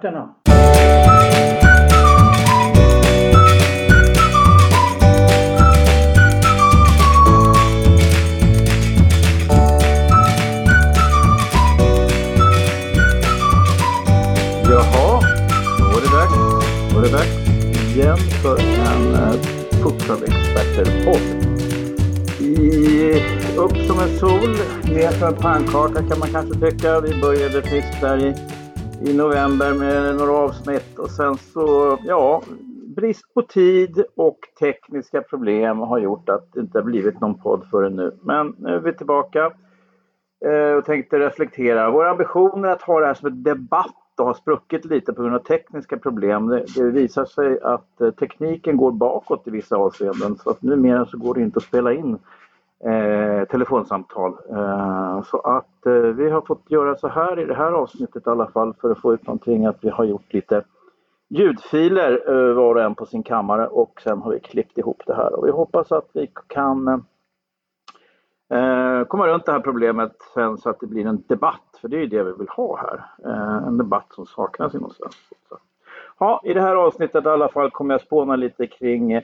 experterna. 0.00 0.28
Jaha, 14.70 15.20
då 15.78 15.96
är 15.96 16.02
det 16.02 16.10
dags. 16.10 16.34
Då 16.92 16.98
är 16.98 17.02
det 17.02 17.12
dags 17.12 17.48
igen 17.94 18.16
för 18.42 18.58
en 18.58 19.14
eh, 19.14 19.30
uh, 19.86 20.22
Experter-podd. 20.22 21.50
I, 22.40 23.22
upp 23.56 23.76
som 23.86 24.00
en 24.00 24.18
sol, 24.18 24.56
ner 24.84 25.10
som 25.10 25.28
en 25.28 25.34
pannkaka 25.34 26.02
kan 26.08 26.18
man 26.18 26.28
kanske 26.32 26.70
tycka. 26.70 27.00
Vi 27.00 27.20
började 27.20 27.62
friskt 27.62 28.00
där 28.00 28.18
i, 28.18 28.34
i 29.02 29.16
november 29.16 29.74
med 29.74 30.16
några 30.16 30.32
avsnitt 30.32 30.98
och 30.98 31.10
sen 31.10 31.36
så, 31.36 31.98
ja, 32.04 32.42
brist 32.96 33.34
på 33.34 33.42
tid 33.42 34.04
och 34.16 34.38
tekniska 34.60 35.22
problem 35.22 35.78
har 35.78 35.98
gjort 35.98 36.28
att 36.28 36.52
det 36.52 36.60
inte 36.60 36.78
har 36.78 36.82
blivit 36.82 37.20
någon 37.20 37.38
podd 37.40 37.66
förrän 37.70 37.96
nu. 37.96 38.18
Men 38.22 38.54
nu 38.58 38.68
är 38.68 38.78
vi 38.78 38.92
tillbaka 38.92 39.52
eh, 40.46 40.74
och 40.78 40.84
tänkte 40.84 41.18
reflektera. 41.18 41.90
Våra 41.90 42.10
ambitioner 42.10 42.68
att 42.68 42.82
ha 42.82 43.00
det 43.00 43.06
här 43.06 43.14
som 43.14 43.28
en 43.28 43.42
debatt 43.42 43.96
och 44.18 44.26
har 44.26 44.34
spruckit 44.34 44.84
lite 44.84 45.12
på 45.12 45.22
grund 45.22 45.34
av 45.34 45.38
tekniska 45.38 45.96
problem. 45.96 46.46
Det, 46.46 46.64
det 46.76 46.90
visar 46.90 47.24
sig 47.24 47.60
att 47.62 48.00
eh, 48.00 48.10
tekniken 48.10 48.76
går 48.76 48.92
bakåt 48.92 49.48
i 49.48 49.50
vissa 49.50 49.76
avseenden 49.76 50.36
så 50.36 50.50
att 50.50 50.62
numera 50.62 51.06
så 51.06 51.18
går 51.18 51.34
det 51.34 51.42
inte 51.42 51.56
att 51.56 51.64
spela 51.64 51.92
in 51.92 52.18
eh, 52.84 53.44
telefonsamtal. 53.44 54.36
Eh, 54.50 55.22
så 55.22 55.38
att 55.40 55.86
eh, 55.86 55.92
vi 55.92 56.30
har 56.30 56.40
fått 56.40 56.70
göra 56.70 56.96
så 56.96 57.08
här 57.08 57.38
i 57.38 57.44
det 57.44 57.54
här 57.54 57.72
avsnittet 57.72 58.26
i 58.26 58.30
alla 58.30 58.46
fall 58.46 58.74
för 58.80 58.90
att 58.90 59.00
få 59.00 59.14
ut 59.14 59.26
någonting 59.26 59.66
att 59.66 59.78
vi 59.84 59.90
har 59.90 60.04
gjort 60.04 60.32
lite 60.32 60.64
ljudfiler 61.28 62.22
eh, 62.28 62.54
var 62.54 62.74
och 62.74 62.82
en 62.82 62.94
på 62.94 63.06
sin 63.06 63.22
kammare 63.22 63.66
och 63.66 64.00
sen 64.04 64.18
har 64.18 64.30
vi 64.30 64.40
klippt 64.40 64.78
ihop 64.78 65.02
det 65.06 65.14
här 65.14 65.34
och 65.34 65.46
vi 65.46 65.50
hoppas 65.50 65.92
att 65.92 66.08
vi 66.12 66.30
kan 66.46 66.88
eh, 68.50 69.04
komma 69.04 69.26
runt 69.26 69.46
det 69.46 69.52
här 69.52 69.60
problemet 69.60 70.12
sen 70.34 70.58
så 70.58 70.70
att 70.70 70.80
det 70.80 70.86
blir 70.86 71.06
en 71.06 71.22
debatt, 71.26 71.78
för 71.80 71.88
det 71.88 71.96
är 71.96 72.00
ju 72.00 72.06
det 72.06 72.22
vi 72.22 72.32
vill 72.32 72.48
ha 72.48 72.76
här. 72.76 73.04
Eh, 73.30 73.68
en 73.68 73.78
debatt 73.78 74.06
som 74.10 74.26
saknas 74.26 74.74
inom 74.74 74.90
svensk 74.90 75.18
Ja, 76.18 76.40
I 76.44 76.54
det 76.54 76.60
här 76.60 76.74
avsnittet 76.74 77.24
i 77.24 77.28
alla 77.28 77.48
fall 77.48 77.70
kommer 77.70 77.94
jag 77.94 78.00
spåna 78.00 78.36
lite 78.36 78.66
kring 78.66 79.20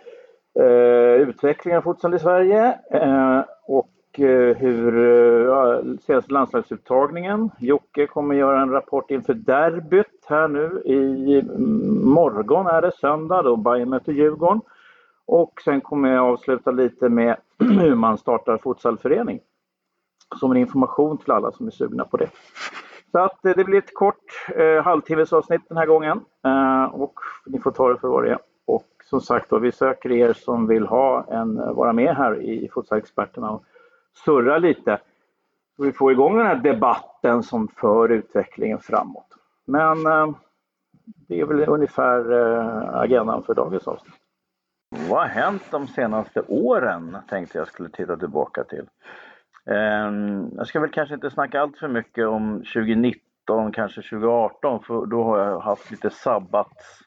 eh, 0.60 1.28
utvecklingen 1.28 1.78
av 1.78 1.82
futsal 1.82 2.14
i 2.14 2.18
Sverige 2.18 2.78
eh, 2.90 3.40
och 3.66 4.20
eh, 4.20 4.56
hur 4.56 4.98
eh, 4.98 5.98
senaste 6.06 6.32
landslagsuttagningen. 6.32 7.50
Jocke 7.58 8.06
kommer 8.06 8.34
göra 8.34 8.62
en 8.62 8.70
rapport 8.70 9.10
inför 9.10 9.34
derbyt 9.34 10.26
här 10.28 10.48
nu 10.48 10.82
i 10.84 11.40
mm, 11.40 12.08
morgon 12.08 12.66
är 12.66 12.82
det 12.82 12.92
söndag 12.92 13.42
då 13.42 13.56
Bayern 13.56 13.90
möter 13.90 14.12
Djurgården. 14.12 14.60
Och 15.26 15.60
sen 15.64 15.80
kommer 15.80 16.14
jag 16.14 16.24
avsluta 16.24 16.70
lite 16.70 17.08
med 17.08 17.36
hur 17.58 17.94
man 17.94 18.18
startar 18.18 18.58
futsalförening. 18.58 19.40
Som 20.40 20.50
en 20.50 20.56
information 20.56 21.18
till 21.18 21.32
alla 21.32 21.52
som 21.52 21.66
är 21.66 21.70
sugna 21.70 22.04
på 22.04 22.16
det. 22.16 22.28
Så 23.12 23.18
att 23.18 23.44
eh, 23.44 23.52
det 23.56 23.64
blir 23.64 23.78
ett 23.78 23.94
kort 23.94 24.24
eh, 24.56 24.84
halvtimmesavsnitt 24.84 25.62
den 25.68 25.78
här 25.78 25.86
gången. 25.86 26.20
Eh, 26.44 26.84
och 26.84 27.14
ni 27.46 27.58
får 27.58 27.70
ta 27.70 27.88
det 27.88 27.98
för 27.98 28.08
vad 28.08 28.24
det 28.24 28.30
är. 28.30 28.38
Som 29.10 29.20
sagt 29.20 29.50
då, 29.50 29.58
vi 29.58 29.72
söker 29.72 30.12
er 30.12 30.32
som 30.32 30.66
vill 30.66 30.86
ha 30.86 31.24
en, 31.30 31.56
vara 31.56 31.92
med 31.92 32.16
här 32.16 32.42
i 32.42 32.70
Futsalexperterna 32.74 33.50
och 33.50 33.64
surra 34.24 34.58
lite. 34.58 34.98
Så 35.76 35.82
vi 35.82 35.92
får 35.92 36.12
igång 36.12 36.38
den 36.38 36.46
här 36.46 36.56
debatten 36.56 37.42
som 37.42 37.68
för 37.68 38.08
utvecklingen 38.08 38.78
framåt. 38.78 39.26
Men 39.64 40.06
eh, 40.06 40.30
det 41.28 41.40
är 41.40 41.44
väl 41.44 41.68
ungefär 41.68 42.32
eh, 42.32 43.00
agendan 43.00 43.42
för 43.42 43.54
dagens 43.54 43.88
avsnitt. 43.88 44.14
Vad 45.08 45.18
har 45.18 45.28
hänt 45.28 45.62
de 45.70 45.86
senaste 45.86 46.42
åren 46.48 47.16
tänkte 47.28 47.58
jag 47.58 47.68
skulle 47.68 47.88
titta 47.88 48.16
tillbaka 48.16 48.64
till. 48.64 48.86
Ehm, 49.66 50.50
jag 50.56 50.66
ska 50.66 50.80
väl 50.80 50.90
kanske 50.90 51.14
inte 51.14 51.30
snacka 51.30 51.60
allt 51.60 51.78
för 51.78 51.88
mycket 51.88 52.26
om 52.26 52.58
2019, 52.74 53.72
kanske 53.72 54.02
2018 54.02 54.82
för 54.82 55.06
då 55.06 55.22
har 55.24 55.38
jag 55.38 55.60
haft 55.60 55.90
lite 55.90 56.10
sabbats 56.10 57.05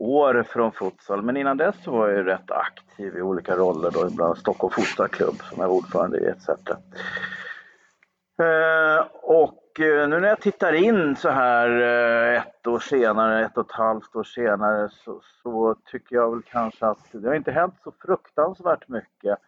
år 0.00 0.42
från 0.42 0.72
futsal. 0.72 1.22
Men 1.22 1.36
innan 1.36 1.56
dess 1.56 1.84
så 1.84 1.90
var 1.90 2.08
jag 2.08 2.26
rätt 2.26 2.50
aktiv 2.50 3.16
i 3.16 3.22
olika 3.22 3.56
roller 3.56 3.90
då, 3.90 4.10
bland 4.10 4.38
Stockholm 4.38 4.72
Futsalklubb 4.72 5.34
som 5.34 5.60
jag 5.60 5.68
var 5.68 5.74
ordförande 5.74 6.18
i 6.18 6.26
etc. 6.26 6.48
Eh, 8.40 9.06
och 9.22 9.80
eh, 9.80 10.08
nu 10.08 10.20
när 10.20 10.28
jag 10.28 10.40
tittar 10.40 10.72
in 10.72 11.16
så 11.16 11.28
här 11.28 11.80
eh, 11.80 12.42
ett 12.42 12.66
år 12.66 12.78
senare, 12.78 13.44
ett 13.44 13.56
och 13.56 13.66
ett 13.66 13.76
halvt 13.76 14.16
år 14.16 14.24
senare 14.24 14.88
så, 14.92 15.20
så 15.42 15.76
tycker 15.84 16.16
jag 16.16 16.30
väl 16.30 16.42
kanske 16.42 16.86
att 16.86 17.06
det 17.12 17.28
har 17.28 17.34
inte 17.34 17.52
hänt 17.52 17.74
så 17.84 17.92
fruktansvärt 18.02 18.88
mycket 18.88 19.38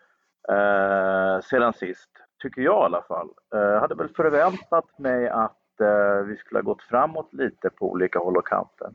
eh, 0.48 1.40
sedan 1.40 1.72
sist. 1.72 2.10
Tycker 2.42 2.62
jag 2.62 2.82
i 2.82 2.84
alla 2.84 3.02
fall. 3.02 3.28
Eh, 3.54 3.60
jag 3.60 3.80
hade 3.80 3.94
väl 3.94 4.08
förväntat 4.08 4.98
mig 4.98 5.28
att 5.28 5.80
eh, 5.80 6.24
vi 6.26 6.36
skulle 6.36 6.58
ha 6.58 6.62
gått 6.62 6.82
framåt 6.82 7.32
lite 7.32 7.70
på 7.70 7.90
olika 7.90 8.18
håll 8.18 8.36
och 8.36 8.46
kanter. 8.46 8.90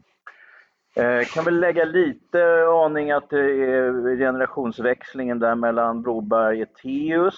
Eh, 0.98 1.26
kan 1.26 1.46
väl 1.46 1.60
lägga 1.60 1.86
lite 1.86 2.66
aning 2.86 3.12
att 3.12 3.30
det 3.30 3.40
är 3.40 4.18
generationsväxlingen 4.18 5.40
där 5.40 5.56
mellan 5.56 6.02
Broberg 6.02 6.64
och 6.64 6.74
Teus. 6.74 7.36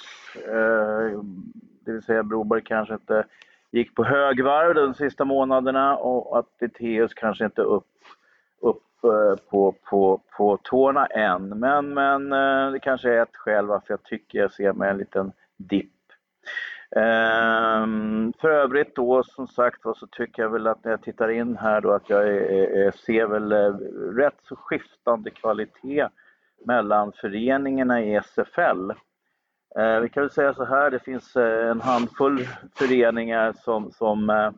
Eh, 0.48 1.22
det 1.86 1.92
vill 1.92 2.02
säga 2.02 2.24
Broberg 2.24 2.62
kanske 2.66 2.94
inte 2.94 3.26
gick 3.72 3.96
på 3.96 4.04
högvarv 4.04 4.76
de 4.76 4.94
sista 4.94 5.26
månaderna 5.26 5.98
och 5.98 6.40
att 6.40 6.74
Teus 6.78 7.14
kanske 7.14 7.46
inte 7.46 7.62
upp, 7.62 7.88
upp 8.62 9.04
eh, 9.04 9.36
på, 9.50 9.76
på, 9.90 10.22
på 10.38 10.58
tårna 10.64 11.06
än. 11.06 11.50
Men, 11.50 11.94
men 11.94 12.30
det 12.72 12.80
kanske 12.80 13.14
är 13.14 13.22
ett 13.22 13.36
skäl 13.36 13.66
varför 13.66 13.94
jag 13.94 14.04
tycker 14.04 14.40
jag 14.40 14.52
ser 14.52 14.74
mig 14.74 14.90
en 14.90 14.98
liten 14.98 15.32
dipp. 15.58 15.94
Ehm, 16.96 18.34
för 18.42 18.50
övrigt 18.50 18.96
då 18.96 19.24
som 19.24 19.48
sagt 19.48 19.82
så 19.82 20.08
tycker 20.12 20.42
jag 20.42 20.50
väl 20.50 20.68
att 20.68 20.84
när 20.84 20.92
jag 20.92 21.02
tittar 21.02 21.30
in 21.30 21.58
här 21.58 21.82
då 21.82 21.92
att 21.92 22.10
jag 22.10 22.28
är, 22.28 22.92
ser 22.92 23.26
väl 23.26 23.52
eh, 23.52 23.74
rätt 24.16 24.40
så 24.44 24.56
skiftande 24.56 25.30
kvalitet 25.30 26.08
mellan 26.66 27.12
föreningarna 27.12 28.02
i 28.02 28.16
SFL. 28.16 28.92
Ehm, 29.76 30.02
vi 30.02 30.10
kan 30.10 30.24
väl 30.24 30.32
säga 30.32 30.54
så 30.54 30.66
här, 30.66 30.92
det 30.92 31.00
finns 31.00 31.36
eh, 31.36 31.70
en 31.70 31.82
handfull 31.82 32.48
föreningar 32.76 33.54
som, 33.54 33.92
som 33.92 34.30
eh, 34.30 34.52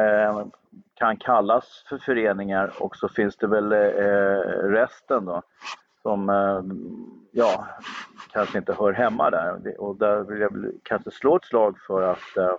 eh, 0.00 0.46
kan 0.94 1.16
kallas 1.16 1.84
för 1.88 1.98
föreningar 1.98 2.72
och 2.80 2.96
så 2.96 3.08
finns 3.08 3.36
det 3.36 3.46
väl 3.46 3.72
eh, 3.72 4.68
resten 4.68 5.24
då 5.24 5.42
som 6.02 6.28
eh, 6.28 6.62
ja, 7.30 7.66
kanske 8.32 8.58
inte 8.58 8.72
hör 8.72 8.92
hemma 8.92 9.30
där. 9.30 9.80
Och 9.80 9.96
där 9.96 10.20
vill 10.22 10.40
jag 10.40 10.72
kanske 10.82 11.10
slå 11.10 11.36
ett 11.36 11.44
slag 11.44 11.78
för 11.86 12.02
att 12.02 12.36
eh, 12.36 12.54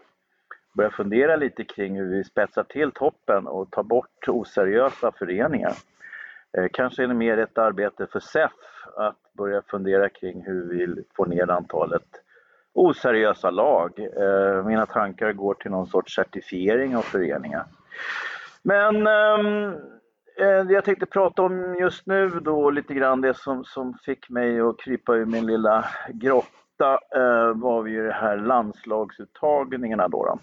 börja 0.74 0.90
fundera 0.90 1.36
lite 1.36 1.64
kring 1.64 1.96
hur 1.96 2.18
vi 2.18 2.24
spetsar 2.24 2.64
till 2.64 2.92
toppen 2.92 3.48
och 3.48 3.72
tar 3.72 3.84
bort 3.84 4.28
oseriösa 4.28 5.12
föreningar. 5.12 5.74
Eh, 6.58 6.68
kanske 6.74 7.04
är 7.04 7.08
det 7.08 7.14
mer 7.14 7.38
ett 7.38 7.58
arbete 7.58 8.08
för 8.12 8.20
SEF 8.20 8.52
att 8.98 9.34
börja 9.34 9.62
fundera 9.62 10.10
kring 10.10 10.44
hur 10.46 10.70
vi 10.70 11.04
får 11.16 11.26
ner 11.26 11.52
antalet 11.52 12.08
oseriösa 12.74 13.50
lag. 13.50 14.08
Mina 14.66 14.86
tankar 14.86 15.34
går 15.34 15.54
till 15.54 15.72
någon 15.72 15.88
sorts 15.88 16.16
certifiering 16.16 16.96
av 16.96 17.02
föreningar. 17.02 17.66
Men 18.64 19.08
ehm, 19.08 19.76
Eh, 20.40 20.72
jag 20.72 20.86
tänkte 20.86 21.06
prata 21.06 21.42
om 21.42 21.76
just 21.80 22.08
nu 22.08 22.30
då 22.30 22.70
lite 22.70 22.94
grann 22.94 23.22
det 23.22 23.34
som, 23.34 23.64
som 23.64 23.94
fick 23.94 24.30
mig 24.30 24.60
att 24.62 24.80
krypa 24.80 25.16
ur 25.16 25.26
min 25.26 25.46
lilla 25.46 25.86
grotta 26.10 27.00
eh, 27.16 27.54
var 27.56 27.86
ju 27.86 28.08
de 28.08 28.12
här 28.14 28.38
landslagsuttagningarna 28.38 30.08
då. 30.08 30.26
då. 30.26 30.40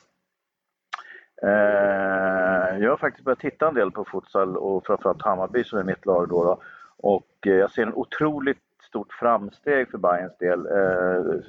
Eh, 1.48 2.78
jag 2.78 2.90
har 2.90 2.96
faktiskt 2.96 3.24
börjat 3.24 3.38
titta 3.38 3.68
en 3.68 3.74
del 3.74 3.90
på 3.90 4.04
futsal 4.04 4.56
och 4.56 4.86
framförallt 4.86 5.22
Hammarby 5.22 5.64
som 5.64 5.78
är 5.78 5.84
mitt 5.84 6.06
lag 6.06 6.28
då. 6.28 6.44
då. 6.44 6.62
Och 6.96 7.46
eh, 7.46 7.54
jag 7.54 7.70
ser 7.70 7.82
en 7.82 7.94
otroligt 7.94 8.58
stort 8.82 9.12
framsteg 9.12 9.90
för 9.90 9.98
Bayerns 9.98 10.38
del. 10.38 10.66
Eh, 10.66 11.40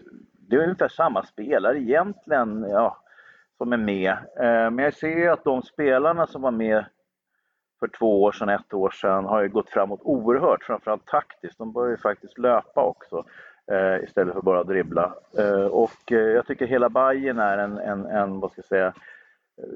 det 0.49 0.55
är 0.55 0.63
ungefär 0.63 0.87
samma 0.87 1.23
spelare 1.23 1.79
egentligen 1.79 2.65
ja, 2.69 2.97
som 3.57 3.73
är 3.73 3.77
med. 3.77 4.11
Eh, 4.39 4.69
men 4.71 4.77
jag 4.77 4.93
ser 4.93 5.29
att 5.29 5.43
de 5.43 5.61
spelarna 5.61 6.27
som 6.27 6.41
var 6.41 6.51
med 6.51 6.85
för 7.79 7.87
två 7.87 8.23
år 8.23 8.31
sedan, 8.31 8.49
ett 8.49 8.73
år 8.73 8.89
sedan, 8.89 9.25
har 9.25 9.41
ju 9.41 9.49
gått 9.49 9.69
framåt 9.69 9.99
oerhört, 10.03 10.63
framförallt 10.63 11.05
taktiskt. 11.05 11.57
De 11.57 11.71
börjar 11.71 11.91
ju 11.91 11.97
faktiskt 11.97 12.37
löpa 12.37 12.81
också 12.81 13.25
eh, 13.71 14.03
istället 14.03 14.33
för 14.33 14.41
bara 14.41 14.63
dribbla. 14.63 15.13
Eh, 15.37 15.65
och 15.65 16.11
eh, 16.11 16.17
jag 16.17 16.47
tycker 16.47 16.67
hela 16.67 16.89
Bayern 16.89 17.39
är 17.39 17.57
en, 17.57 17.77
en, 17.77 18.05
en, 18.05 18.39
vad 18.39 18.51
ska 18.51 18.59
jag 18.59 18.65
säga, 18.65 18.93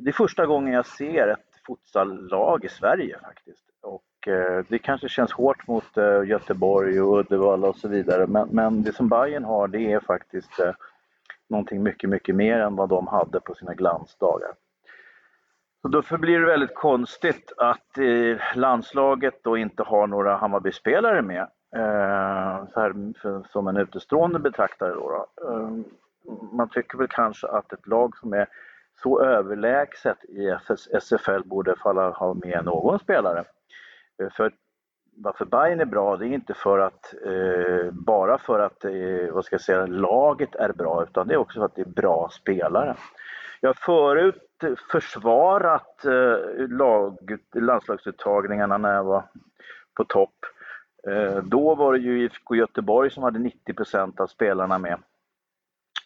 det 0.01 0.09
är 0.09 0.13
första 0.13 0.45
gången 0.45 0.73
jag 0.73 0.85
ser 0.85 1.27
ett 1.27 1.51
futsallag 1.67 2.65
i 2.65 2.69
Sverige 2.69 3.17
faktiskt. 3.23 3.65
Och 3.81 4.27
eh, 4.27 4.65
det 4.67 4.79
kanske 4.79 5.09
känns 5.09 5.31
hårt 5.31 5.67
mot 5.67 5.97
eh, 5.97 6.23
Göteborg 6.25 7.01
och 7.01 7.19
Uddevalla 7.19 7.67
och 7.67 7.75
så 7.75 7.87
vidare. 7.87 8.27
Men, 8.27 8.49
men 8.51 8.83
det 8.83 8.93
som 8.93 9.09
Bayern 9.09 9.43
har 9.43 9.67
det 9.67 9.91
är 9.91 9.99
faktiskt 9.99 10.59
eh, 10.59 10.73
någonting 11.49 11.83
mycket, 11.83 12.09
mycket 12.09 12.35
mer 12.35 12.59
än 12.59 12.75
vad 12.75 12.89
de 12.89 13.07
hade 13.07 13.39
på 13.39 13.55
sina 13.55 13.73
glansdagar. 13.73 14.51
Så 15.81 15.87
då 15.87 16.01
förblir 16.01 16.39
det 16.39 16.45
väldigt 16.45 16.75
konstigt 16.75 17.51
att 17.57 17.97
eh, 17.97 18.37
landslaget 18.55 19.43
då 19.43 19.57
inte 19.57 19.83
har 19.83 20.07
några 20.07 20.35
Hammarby-spelare 20.35 21.21
med. 21.21 21.47
Eh, 21.75 22.67
så 22.73 22.79
här, 22.79 23.19
för, 23.21 23.43
som 23.51 23.67
en 23.67 23.77
utestående 23.77 24.39
betraktare 24.39 24.93
då. 24.93 25.09
då. 25.09 25.49
Eh, 25.51 25.69
man 26.51 26.69
tycker 26.69 26.97
väl 26.97 27.07
kanske 27.07 27.47
att 27.47 27.73
ett 27.73 27.87
lag 27.87 28.17
som 28.17 28.33
är 28.33 28.47
så 29.03 29.21
överlägset 29.21 30.25
i 30.25 30.49
FS, 30.49 30.87
SFL 30.87 31.43
borde 31.45 31.75
falla 31.75 32.09
ha 32.09 32.33
med 32.33 32.65
någon 32.65 32.99
spelare. 32.99 33.43
Eh, 34.21 34.29
för 34.29 34.51
varför 35.15 35.45
Bayern 35.45 35.79
är 35.79 35.85
bra, 35.85 36.17
det 36.17 36.27
är 36.27 36.33
inte 36.33 36.53
för 36.53 36.79
att, 36.79 37.13
eh, 37.25 37.91
bara 37.91 38.37
för 38.37 38.59
att 38.59 38.85
eh, 38.85 39.31
vad 39.31 39.45
ska 39.45 39.53
jag 39.53 39.61
säga, 39.61 39.85
laget 39.85 40.55
är 40.55 40.73
bra, 40.73 41.03
utan 41.03 41.27
det 41.27 41.33
är 41.33 41.37
också 41.37 41.59
för 41.59 41.65
att 41.65 41.75
det 41.75 41.81
är 41.81 41.85
bra 41.85 42.29
spelare. 42.31 42.95
Jag 43.59 43.69
har 43.69 43.73
förut 43.73 44.50
försvarat 44.91 46.05
eh, 46.05 46.67
lag, 46.67 47.37
landslagsuttagningarna 47.55 48.77
när 48.77 48.93
jag 48.93 49.03
var 49.03 49.23
på 49.97 50.03
topp. 50.03 50.35
Eh, 51.07 51.43
då 51.43 51.75
var 51.75 51.93
det 51.93 51.99
ju 51.99 52.23
IFK 52.23 52.55
Göteborg 52.55 53.11
som 53.11 53.23
hade 53.23 53.39
90% 53.39 54.21
av 54.21 54.27
spelarna 54.27 54.77
med. 54.77 54.97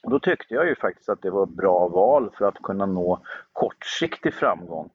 Och 0.04 0.12
då 0.12 0.20
tyckte 0.20 0.54
jag 0.54 0.68
ju 0.68 0.76
faktiskt 0.76 1.10
att 1.10 1.22
det 1.22 1.30
var 1.30 1.44
ett 1.44 1.50
bra 1.58 1.88
val 1.88 2.32
för 2.38 2.46
att 2.46 2.64
kunna 2.64 2.86
nå 2.86 3.20
kortsiktig 3.54 4.34
framgång. 4.34 4.90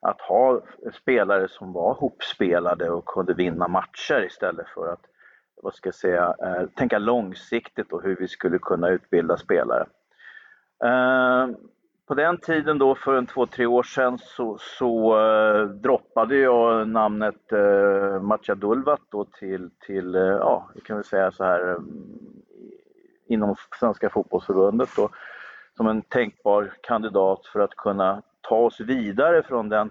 Att 0.00 0.20
ha 0.20 0.60
spelare 0.92 1.48
som 1.48 1.72
var 1.72 1.94
hopspelade 1.94 2.90
och 2.90 3.04
kunde 3.04 3.34
vinna 3.34 3.68
matcher 3.68 4.24
istället 4.26 4.68
för 4.68 4.92
att 4.92 5.00
vad 5.62 5.74
ska 5.74 5.86
jag 5.86 5.94
säga, 5.94 6.34
eh, 6.42 6.66
tänka 6.76 6.98
långsiktigt 6.98 7.92
och 7.92 8.02
hur 8.02 8.16
vi 8.16 8.28
skulle 8.28 8.58
kunna 8.58 8.88
utbilda 8.88 9.36
spelare. 9.36 9.86
På 12.10 12.14
den 12.14 12.38
tiden 12.38 12.78
då 12.78 12.94
för 12.94 13.14
en 13.14 13.26
två, 13.26 13.46
tre 13.46 13.66
år 13.66 13.82
sedan 13.82 14.18
så, 14.18 14.58
så 14.60 15.18
eh, 15.18 15.64
droppade 15.64 16.36
jag 16.36 16.88
namnet 16.88 17.52
eh, 17.52 18.22
Maciej 18.22 18.56
Dulvat 18.56 19.00
då 19.10 19.24
till, 19.24 19.70
till 19.86 20.14
eh, 20.14 20.22
ja, 20.22 20.70
vi 20.74 20.80
kan 20.80 20.96
väl 20.96 21.04
säga 21.04 21.30
så 21.30 21.44
här 21.44 21.60
mm, 21.60 21.82
inom 23.26 23.56
Svenska 23.80 24.10
fotbollsförbundet 24.10 24.88
då, 24.96 25.08
som 25.76 25.86
en 25.86 26.02
tänkbar 26.02 26.72
kandidat 26.80 27.46
för 27.46 27.60
att 27.60 27.76
kunna 27.76 28.22
ta 28.40 28.56
oss 28.56 28.80
vidare 28.80 29.42
från 29.42 29.68
den, 29.68 29.90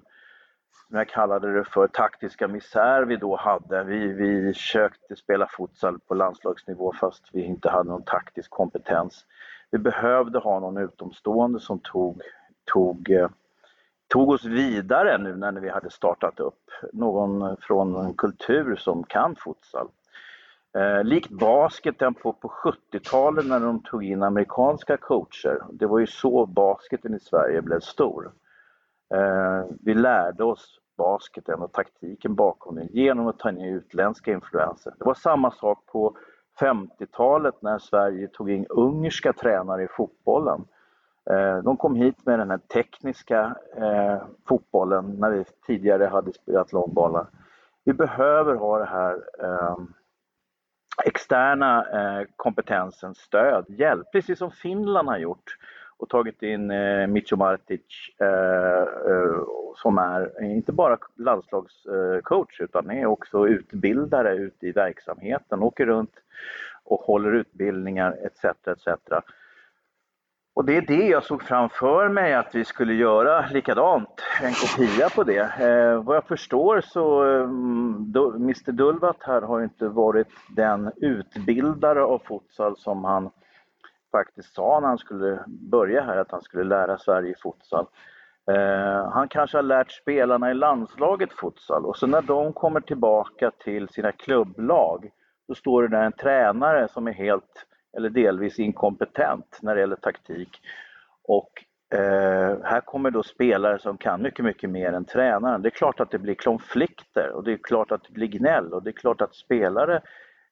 som 0.88 0.98
jag 0.98 1.10
kallade 1.10 1.54
det 1.54 1.66
för, 1.66 1.88
taktiska 1.88 2.48
misär 2.48 3.02
vi 3.02 3.16
då 3.16 3.36
hade. 3.36 3.84
Vi, 3.84 4.08
vi 4.08 4.54
försökte 4.54 5.16
spela 5.16 5.48
futsal 5.48 6.00
på 6.00 6.14
landslagsnivå 6.14 6.94
fast 7.00 7.24
vi 7.34 7.44
inte 7.44 7.70
hade 7.70 7.90
någon 7.90 8.04
taktisk 8.04 8.50
kompetens 8.50 9.26
vi 9.72 9.78
behövde 9.78 10.40
ha 10.40 10.60
någon 10.60 10.78
utomstående 10.78 11.60
som 11.60 11.80
tog, 11.80 12.22
tog, 12.74 13.10
eh, 13.10 13.30
tog 14.08 14.30
oss 14.30 14.46
vidare 14.46 15.18
nu 15.18 15.36
när 15.36 15.52
vi 15.52 15.70
hade 15.70 15.90
startat 15.90 16.40
upp. 16.40 16.70
Någon 16.94 17.58
från 17.62 17.96
en 17.96 18.14
kultur 18.14 18.76
som 18.76 19.04
kan 19.04 19.36
futsal. 19.36 19.88
Eh, 20.78 21.04
likt 21.04 21.30
basketen 21.30 22.14
på, 22.14 22.34
på 22.34 22.48
70-talet 22.48 23.46
när 23.46 23.60
de 23.60 23.84
tog 23.84 24.04
in 24.04 24.24
amerikanska 24.24 24.98
coacher. 24.98 25.62
Det 25.72 25.86
var 25.86 26.00
ju 26.00 26.08
så 26.08 26.46
basketen 26.46 27.14
i 27.14 27.20
Sverige 27.20 27.62
blev 27.62 27.80
stor. 27.80 28.32
Eh, 29.14 29.64
vi 29.82 29.94
lärde 29.94 30.44
oss 30.44 30.80
basketen 30.98 31.60
och 31.60 31.72
taktiken 31.72 32.36
bakom 32.36 32.76
den 32.76 32.88
genom 32.92 33.28
att 33.28 33.40
ta 33.40 33.50
in 33.50 33.62
utländska 33.62 34.32
influenser. 34.32 34.94
Det 35.00 35.06
var 35.06 35.14
samma 35.14 35.52
sak 35.52 35.86
på 35.86 36.18
50-talet 36.60 37.62
när 37.62 37.80
Sverige 37.80 38.28
tog 38.28 38.52
in 38.52 38.66
ungerska 38.70 39.34
tränare 39.34 39.84
i 39.84 39.88
fotbollen. 39.88 40.66
Eh, 41.30 41.58
de 41.58 41.78
kom 41.78 41.96
hit 41.96 42.26
med 42.26 42.40
den 42.40 42.50
här 42.50 42.58
tekniska 42.58 43.56
eh, 43.76 44.22
fotbollen 44.48 45.16
när 45.20 45.32
vi 45.32 45.44
tidigare 45.68 46.06
hade 46.06 46.34
spelat 46.34 46.74
långbollar. 46.74 47.28
Vi 47.84 47.94
behöver 47.94 48.56
ha 48.56 48.80
det 48.80 48.86
här 48.86 49.14
eh, 49.44 49.78
externa 51.06 51.84
kompetensen 51.84 52.28
kompetensens 52.36 53.18
stöd, 53.18 53.66
hjälp, 53.68 54.12
precis 54.12 54.40
som 54.40 54.52
Finland 54.52 55.08
har 55.08 55.18
gjort 55.18 55.58
och 56.00 56.10
tagit 56.10 56.44
in 56.44 56.72
eh, 56.72 57.08
Micho 57.08 57.36
Martic 57.36 57.82
eh, 58.20 58.82
eh, 59.12 59.44
som 59.76 59.98
är 59.98 60.44
inte 60.44 60.72
bara 60.72 60.98
landslagscoach 61.16 62.60
eh, 62.60 62.64
utan 62.64 62.92
är 62.92 63.06
också 63.06 63.48
utbildare 63.48 64.36
ute 64.36 64.68
i 64.68 64.72
verksamheten, 64.72 65.64
åker 65.64 65.86
runt 65.86 66.14
och 66.84 67.00
håller 67.00 67.32
utbildningar 67.32 68.18
etc. 68.26 68.46
etc. 68.68 68.88
Och 70.54 70.66
det 70.66 70.78
är 70.78 70.82
det 70.82 71.08
jag 71.08 71.24
såg 71.24 71.44
framför 71.44 72.10
mig 72.10 72.34
att 72.34 72.56
vi 72.56 72.66
skulle 72.66 72.94
göra 72.94 73.46
likadant, 73.48 74.22
en 74.42 74.54
kopia 74.54 75.10
på 75.10 75.24
det. 75.24 75.40
Eh, 75.60 76.04
vad 76.04 76.16
jag 76.16 76.28
förstår 76.28 76.82
så, 76.82 77.26
eh, 77.26 77.44
mm, 77.44 78.14
Mr 78.36 78.72
Dulvat 78.72 79.18
här 79.20 79.42
har 79.42 79.64
inte 79.64 79.88
varit 79.88 80.28
den 80.56 80.92
utbildare 80.98 82.04
av 82.04 82.20
futsal 82.20 82.78
som 82.78 83.04
han 83.04 83.30
faktiskt 84.12 84.56
sa 84.56 84.80
när 84.80 84.88
han 84.88 84.98
skulle 84.98 85.44
börja 85.48 86.02
här, 86.02 86.18
att 86.18 86.32
han 86.32 86.42
skulle 86.42 86.64
lära 86.64 86.98
Sverige 86.98 87.36
futsal. 87.44 87.86
Eh, 88.52 89.10
han 89.12 89.28
kanske 89.28 89.58
har 89.58 89.64
lärt 89.64 89.92
spelarna 89.92 90.52
i 90.52 90.54
landslaget 90.54 91.34
futsal 91.34 91.86
och 91.86 91.98
så 91.98 92.08
när 92.08 92.22
de 92.22 92.54
kommer 92.54 92.82
tillbaka 92.82 93.52
till 93.52 93.90
sina 93.90 94.12
klubblag 94.12 95.10
då 95.48 95.56
står 95.56 95.82
det 95.82 95.98
där 95.98 96.04
en 96.04 96.12
tränare 96.12 96.88
som 96.88 97.08
är 97.08 97.14
helt 97.14 97.66
eller 97.98 98.10
delvis 98.10 98.60
inkompetent 98.60 99.60
när 99.62 99.76
det 99.76 99.82
gäller 99.82 99.96
taktik. 99.96 100.50
Och 101.24 101.66
eh, 102.00 102.58
här 102.64 102.82
kommer 102.82 103.12
då 103.12 103.24
spelare 103.24 103.80
som 103.80 103.98
kan 103.98 104.22
mycket, 104.22 104.46
mycket 104.46 104.70
mer 104.70 104.94
än 104.94 105.06
tränaren. 105.06 105.62
Det 105.62 105.68
är 105.68 105.80
klart 105.82 106.00
att 106.00 106.12
det 106.12 106.20
blir 106.20 106.36
konflikter 106.36 107.32
och 107.32 107.44
det 107.44 107.52
är 107.52 107.58
klart 107.58 107.92
att 107.92 108.04
det 108.04 108.14
blir 108.14 108.28
gnäll 108.28 108.74
och 108.74 108.84
det 108.84 108.90
är 108.90 109.00
klart 109.00 109.22
att 109.22 109.36
spelare 109.36 110.02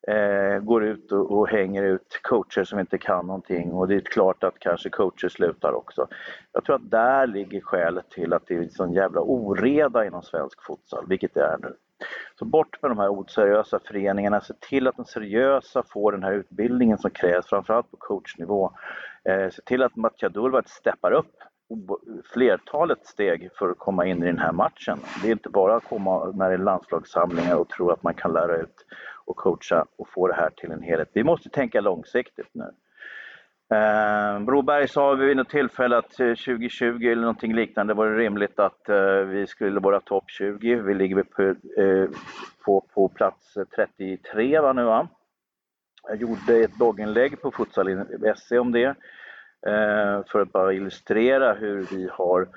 eh, 0.07 0.59
går 0.59 0.83
ut 0.83 1.11
och, 1.11 1.31
och, 1.31 1.49
hänger 1.49 1.83
ut 1.83 2.19
coacher 2.21 2.63
som 2.63 2.79
inte 2.79 2.97
kan 2.97 3.27
någonting 3.27 3.71
och 3.71 3.87
det 3.87 3.95
är 3.95 3.99
klart 3.99 4.43
att 4.43 4.59
kanske 4.59 4.89
coacher 4.89 5.29
slutar 5.29 5.73
också. 5.73 6.07
Jag 6.51 6.63
tror 6.63 6.75
att 6.75 6.91
där 6.91 7.27
ligger 7.27 7.61
skälet 7.61 8.09
till 8.09 8.33
att 8.33 8.47
det 8.47 8.55
är 8.55 8.67
sån 8.67 8.93
jävla 8.93 9.21
oreda 9.21 10.05
inom 10.05 10.21
svensk 10.21 10.63
futsal, 10.63 11.05
vilket 11.07 11.33
det 11.33 11.43
är 11.43 11.57
nu. 11.61 11.73
Så 12.39 12.45
bort 12.45 12.81
med 12.81 12.91
de 12.91 12.97
här 12.97 13.09
oseriösa 13.19 13.79
föreningarna, 13.79 14.41
se 14.41 14.53
till 14.53 14.87
att 14.87 14.95
de 14.95 15.05
seriösa 15.05 15.83
får 15.89 16.11
den 16.11 16.23
här 16.23 16.33
utbildningen 16.33 16.97
som 16.97 17.11
krävs, 17.11 17.45
framförallt 17.47 17.91
på 17.91 17.97
coachnivå. 17.97 18.71
Eh, 19.23 19.49
se 19.49 19.61
till 19.61 19.83
att 19.83 19.95
Matja 19.95 20.29
Dulvat 20.29 20.69
steppar 20.69 21.11
upp 21.11 21.33
flertalet 22.33 23.05
steg 23.05 23.49
för 23.59 23.69
att 23.69 23.77
komma 23.77 24.05
in 24.05 24.23
i 24.23 24.25
den 24.25 24.39
här 24.39 24.51
matchen. 24.51 24.99
Det 25.21 25.27
är 25.27 25.31
inte 25.31 25.49
bara 25.49 25.75
att 25.75 25.83
komma 25.83 26.25
när 26.25 26.49
det 26.49 26.53
är 26.53 26.57
landslagssamlingar 26.57 27.55
och 27.55 27.69
tro 27.69 27.91
att 27.91 28.03
man 28.03 28.13
kan 28.13 28.33
lära 28.33 28.57
ut 28.57 28.85
och 29.27 29.35
coacha 29.35 29.85
och 29.97 30.09
få 30.09 30.27
det 30.27 30.35
här 30.35 30.49
till 30.49 30.71
en 30.71 30.81
helhet. 30.81 31.09
Vi 31.13 31.23
måste 31.23 31.49
tänka 31.49 31.81
långsiktigt 31.81 32.49
nu. 32.51 32.71
Eh, 33.75 34.39
Broberg 34.39 34.87
sa 34.87 35.13
vid 35.13 35.37
något 35.37 35.49
tillfälle 35.49 35.97
att 35.97 36.19
eh, 36.19 36.27
2020 36.27 36.83
eller 36.85 37.21
någonting 37.21 37.55
liknande 37.55 37.93
var 37.93 38.07
det 38.07 38.17
rimligt 38.17 38.59
att 38.59 38.89
eh, 38.89 39.19
vi 39.19 39.47
skulle 39.47 39.79
vara 39.79 39.99
topp 39.99 40.23
20. 40.27 40.75
Vi 40.75 40.93
ligger 40.93 41.23
på, 41.23 41.41
eh, 41.81 42.09
på, 42.65 42.81
på 42.93 43.07
plats 43.07 43.57
33 43.75 44.59
va, 44.59 44.73
nu 44.73 44.83
va? 44.83 45.07
Jag 46.07 46.21
gjorde 46.21 46.57
ett 46.63 46.75
blogginlägg 46.75 47.41
på 47.41 47.51
futsal.se 47.51 48.59
om 48.59 48.71
det 48.71 48.95
eh, 49.67 50.23
för 50.27 50.39
att 50.41 50.51
bara 50.51 50.73
illustrera 50.73 51.53
hur 51.53 51.87
vi 51.91 52.09
har 52.11 52.47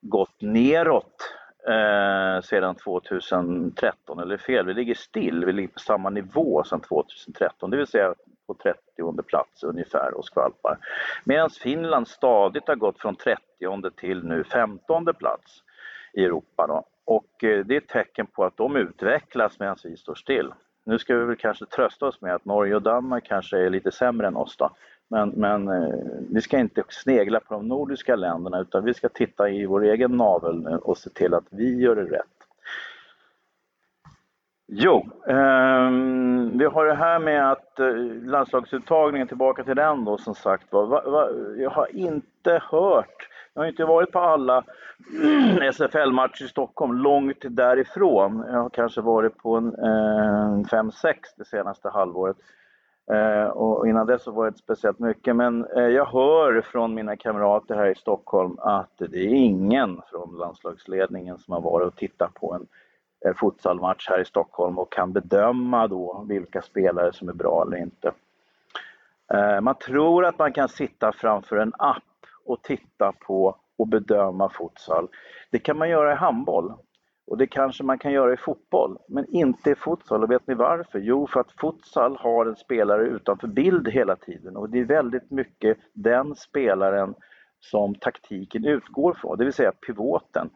gått 0.00 0.40
neråt 0.40 1.34
eh, 1.68 2.40
sedan 2.42 2.74
2013, 2.74 4.18
eller 4.18 4.36
fel, 4.36 4.66
vi 4.66 4.74
ligger 4.74 4.94
still, 4.94 5.44
vi 5.44 5.52
ligger 5.52 5.68
på 5.68 5.78
samma 5.78 6.10
nivå 6.10 6.64
sedan 6.64 6.80
2013, 6.80 7.70
det 7.70 7.76
vill 7.76 7.86
säga 7.86 8.14
på 8.46 8.54
30 8.54 9.22
plats 9.22 9.62
ungefär 9.62 10.14
och 10.14 10.24
skvalpar. 10.24 10.78
Medan 11.24 11.50
Finland 11.50 12.08
stadigt 12.08 12.68
har 12.68 12.74
gått 12.74 12.98
från 12.98 13.16
30 13.16 13.42
till 13.96 14.24
nu 14.24 14.44
15 14.44 15.04
plats 15.04 15.62
i 16.12 16.24
Europa. 16.24 16.66
Då. 16.66 16.84
Och 17.04 17.44
eh, 17.44 17.64
det 17.64 17.74
är 17.74 17.80
ett 17.80 17.88
tecken 17.88 18.26
på 18.26 18.44
att 18.44 18.56
de 18.56 18.76
utvecklas 18.76 19.58
medan 19.58 19.76
vi 19.84 19.96
står 19.96 20.14
still. 20.14 20.52
Nu 20.84 20.98
ska 20.98 21.16
vi 21.16 21.24
väl 21.24 21.36
kanske 21.36 21.66
trösta 21.66 22.06
oss 22.06 22.20
med 22.20 22.34
att 22.34 22.44
Norge 22.44 22.74
och 22.74 22.82
Danmark 22.82 23.24
kanske 23.26 23.58
är 23.58 23.70
lite 23.70 23.92
sämre 23.92 24.26
än 24.26 24.36
oss 24.36 24.56
då. 24.56 24.70
Men, 25.10 25.28
men 25.28 25.68
eh, 25.68 25.94
vi 26.30 26.40
ska 26.40 26.58
inte 26.58 26.82
snegla 26.88 27.40
på 27.40 27.54
de 27.54 27.68
nordiska 27.68 28.16
länderna 28.16 28.60
utan 28.60 28.84
vi 28.84 28.94
ska 28.94 29.08
titta 29.08 29.48
i 29.50 29.66
vår 29.66 29.84
egen 29.84 30.16
navel 30.16 30.66
eh, 30.66 30.74
och 30.74 30.98
se 30.98 31.10
till 31.10 31.34
att 31.34 31.46
vi 31.50 31.80
gör 31.80 31.96
det 31.96 32.04
rätt. 32.04 32.38
Jo, 34.70 34.96
eh, 35.26 35.90
vi 36.58 36.64
har 36.64 36.86
det 36.86 36.94
här 36.94 37.18
med 37.18 37.52
att 37.52 37.80
eh, 37.80 37.94
landslagsuttagningen, 38.22 39.28
tillbaka 39.28 39.64
till 39.64 39.76
den 39.76 40.04
då 40.04 40.18
som 40.18 40.34
sagt 40.34 40.72
va, 40.72 40.84
va, 40.86 41.28
Jag 41.56 41.70
har 41.70 41.96
inte 41.96 42.62
hört, 42.70 43.28
jag 43.54 43.62
har 43.62 43.68
inte 43.68 43.84
varit 43.84 44.12
på 44.12 44.18
alla 44.18 44.64
SFL-matcher 45.72 46.44
i 46.44 46.48
Stockholm, 46.48 46.98
långt 46.98 47.38
därifrån. 47.42 48.44
Jag 48.46 48.62
har 48.62 48.70
kanske 48.70 49.00
varit 49.00 49.36
på 49.36 49.56
en 49.56 49.74
5-6 50.64 51.06
eh, 51.06 51.14
det 51.36 51.44
senaste 51.44 51.88
halvåret. 51.88 52.36
Eh, 53.10 53.48
och 53.48 53.88
innan 53.88 54.06
dess 54.06 54.22
så 54.22 54.30
var 54.30 54.44
det 54.44 54.48
inte 54.48 54.58
speciellt 54.58 54.98
mycket, 54.98 55.36
men 55.36 55.64
eh, 55.64 55.82
jag 55.82 56.04
hör 56.04 56.60
från 56.60 56.94
mina 56.94 57.16
kamrater 57.16 57.74
här 57.74 57.86
i 57.86 57.94
Stockholm 57.94 58.58
att 58.58 58.92
det 58.98 59.18
är 59.18 59.34
ingen 59.34 60.00
från 60.10 60.36
landslagsledningen 60.38 61.38
som 61.38 61.54
har 61.54 61.60
varit 61.60 61.86
och 61.86 61.96
tittat 61.96 62.34
på 62.34 62.54
en 62.54 62.66
eh, 63.24 63.36
futsalmatch 63.36 64.08
här 64.08 64.20
i 64.20 64.24
Stockholm 64.24 64.78
och 64.78 64.92
kan 64.92 65.12
bedöma 65.12 65.86
då 65.86 66.24
vilka 66.28 66.62
spelare 66.62 67.12
som 67.12 67.28
är 67.28 67.32
bra 67.32 67.62
eller 67.62 67.76
inte. 67.76 68.12
Eh, 69.34 69.60
man 69.60 69.74
tror 69.74 70.24
att 70.24 70.38
man 70.38 70.52
kan 70.52 70.68
sitta 70.68 71.12
framför 71.12 71.56
en 71.56 71.72
app 71.78 72.02
och 72.44 72.62
titta 72.62 73.12
på 73.12 73.56
och 73.78 73.88
bedöma 73.88 74.48
futsal. 74.48 75.08
Det 75.50 75.58
kan 75.58 75.78
man 75.78 75.90
göra 75.90 76.12
i 76.12 76.16
handboll. 76.16 76.72
Och 77.30 77.38
det 77.38 77.46
kanske 77.46 77.84
man 77.84 77.98
kan 77.98 78.12
göra 78.12 78.32
i 78.32 78.36
fotboll, 78.36 78.98
men 79.08 79.26
inte 79.28 79.70
i 79.70 79.74
futsal. 79.74 80.22
Och 80.22 80.30
vet 80.30 80.46
ni 80.46 80.54
varför? 80.54 80.98
Jo, 80.98 81.26
för 81.26 81.40
att 81.40 81.52
futsal 81.52 82.16
har 82.16 82.46
en 82.46 82.56
spelare 82.56 83.06
utanför 83.06 83.48
bild 83.48 83.88
hela 83.88 84.16
tiden 84.16 84.56
och 84.56 84.70
det 84.70 84.78
är 84.78 84.84
väldigt 84.84 85.30
mycket 85.30 85.78
den 85.92 86.34
spelaren 86.34 87.14
som 87.60 87.94
taktiken 87.94 88.64
utgår 88.64 89.14
från, 89.14 89.38
det 89.38 89.44
vill 89.44 89.52
säga 89.52 89.72
pivoten. 89.72 90.50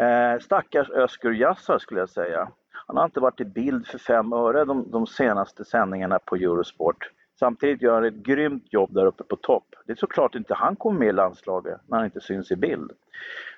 Eh, 0.00 0.40
stackars 0.40 0.90
Özgur 0.90 1.32
Yassar 1.32 1.78
skulle 1.78 2.00
jag 2.00 2.10
säga. 2.10 2.48
Han 2.86 2.96
har 2.96 3.04
inte 3.04 3.20
varit 3.20 3.40
i 3.40 3.44
bild 3.44 3.86
för 3.86 3.98
fem 3.98 4.32
öre 4.32 4.64
de, 4.64 4.90
de 4.90 5.06
senaste 5.06 5.64
sändningarna 5.64 6.18
på 6.18 6.36
Eurosport. 6.36 7.10
Samtidigt 7.38 7.82
gör 7.82 7.94
han 7.94 8.04
ett 8.04 8.14
grymt 8.14 8.72
jobb 8.72 8.94
där 8.94 9.06
uppe 9.06 9.24
på 9.24 9.36
topp. 9.36 9.66
Det 9.86 9.92
är 9.92 9.96
såklart 9.96 10.34
inte 10.34 10.54
han 10.54 10.76
kommer 10.76 10.98
med 10.98 11.08
i 11.08 11.12
landslaget 11.12 11.80
när 11.86 11.96
han 11.96 12.06
inte 12.06 12.20
syns 12.20 12.50
i 12.50 12.56
bild. 12.56 12.92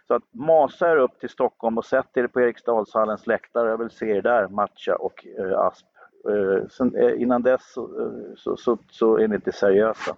Så 0.06 0.14
att 0.14 0.22
masa 0.34 0.92
er 0.92 0.96
upp 0.96 1.20
till 1.20 1.28
Stockholm 1.28 1.78
och 1.78 1.84
sätt 1.84 2.16
er 2.16 2.26
på 2.26 2.40
Eriksdalshallens 2.40 3.26
läktare. 3.26 3.70
Jag 3.70 3.78
vill 3.78 3.90
se 3.90 4.10
er 4.10 4.22
där 4.22 4.48
matcha 4.48 4.96
och 4.96 5.26
eh, 5.38 5.58
Asp. 5.58 5.86
Eh, 6.28 6.68
sen, 6.68 6.96
eh, 6.96 7.22
innan 7.22 7.42
dess 7.42 7.72
så, 7.72 8.02
eh, 8.02 8.34
så, 8.36 8.56
så, 8.56 8.78
så, 8.90 9.18
är 9.18 9.28
ni 9.28 9.34
inte 9.34 9.52
seriösa. 9.52 10.16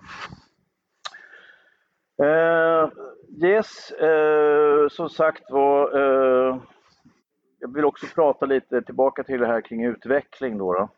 Eh, 2.22 2.88
yes, 3.42 3.90
eh, 3.90 4.88
som 4.88 5.08
sagt 5.08 5.50
var. 5.50 5.96
Eh, 5.96 6.58
jag 7.58 7.74
vill 7.74 7.84
också 7.84 8.06
prata 8.14 8.46
lite 8.46 8.82
tillbaka 8.82 9.22
till 9.22 9.40
det 9.40 9.46
här 9.46 9.60
kring 9.60 9.84
utveckling 9.84 10.58
då. 10.58 10.72
då. 10.72 10.88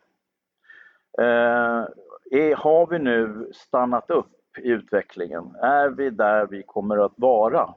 Eh, 1.23 1.85
är, 2.31 2.55
har 2.55 2.87
vi 2.87 2.99
nu 2.99 3.51
stannat 3.53 4.09
upp 4.09 4.57
i 4.57 4.67
utvecklingen? 4.69 5.55
Är 5.55 5.89
vi 5.89 6.09
där 6.09 6.47
vi 6.47 6.63
kommer 6.63 6.97
att 7.05 7.13
vara? 7.15 7.75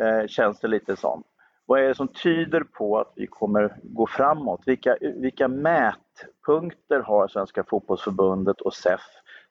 eh, 0.00 0.26
känns 0.26 0.60
det 0.60 0.68
lite 0.68 0.96
som. 0.96 1.24
Vad 1.66 1.80
är 1.80 1.88
det 1.88 1.94
som 1.94 2.08
tyder 2.08 2.60
på 2.60 2.98
att 2.98 3.12
vi 3.16 3.26
kommer 3.26 3.76
gå 3.82 4.06
framåt? 4.06 4.62
Vilka, 4.66 4.96
vilka 5.00 5.48
mätpunkter 5.48 7.00
har 7.00 7.28
Svenska 7.28 7.64
fotbollsförbundet 7.64 8.60
och 8.60 8.74
SEF 8.74 9.00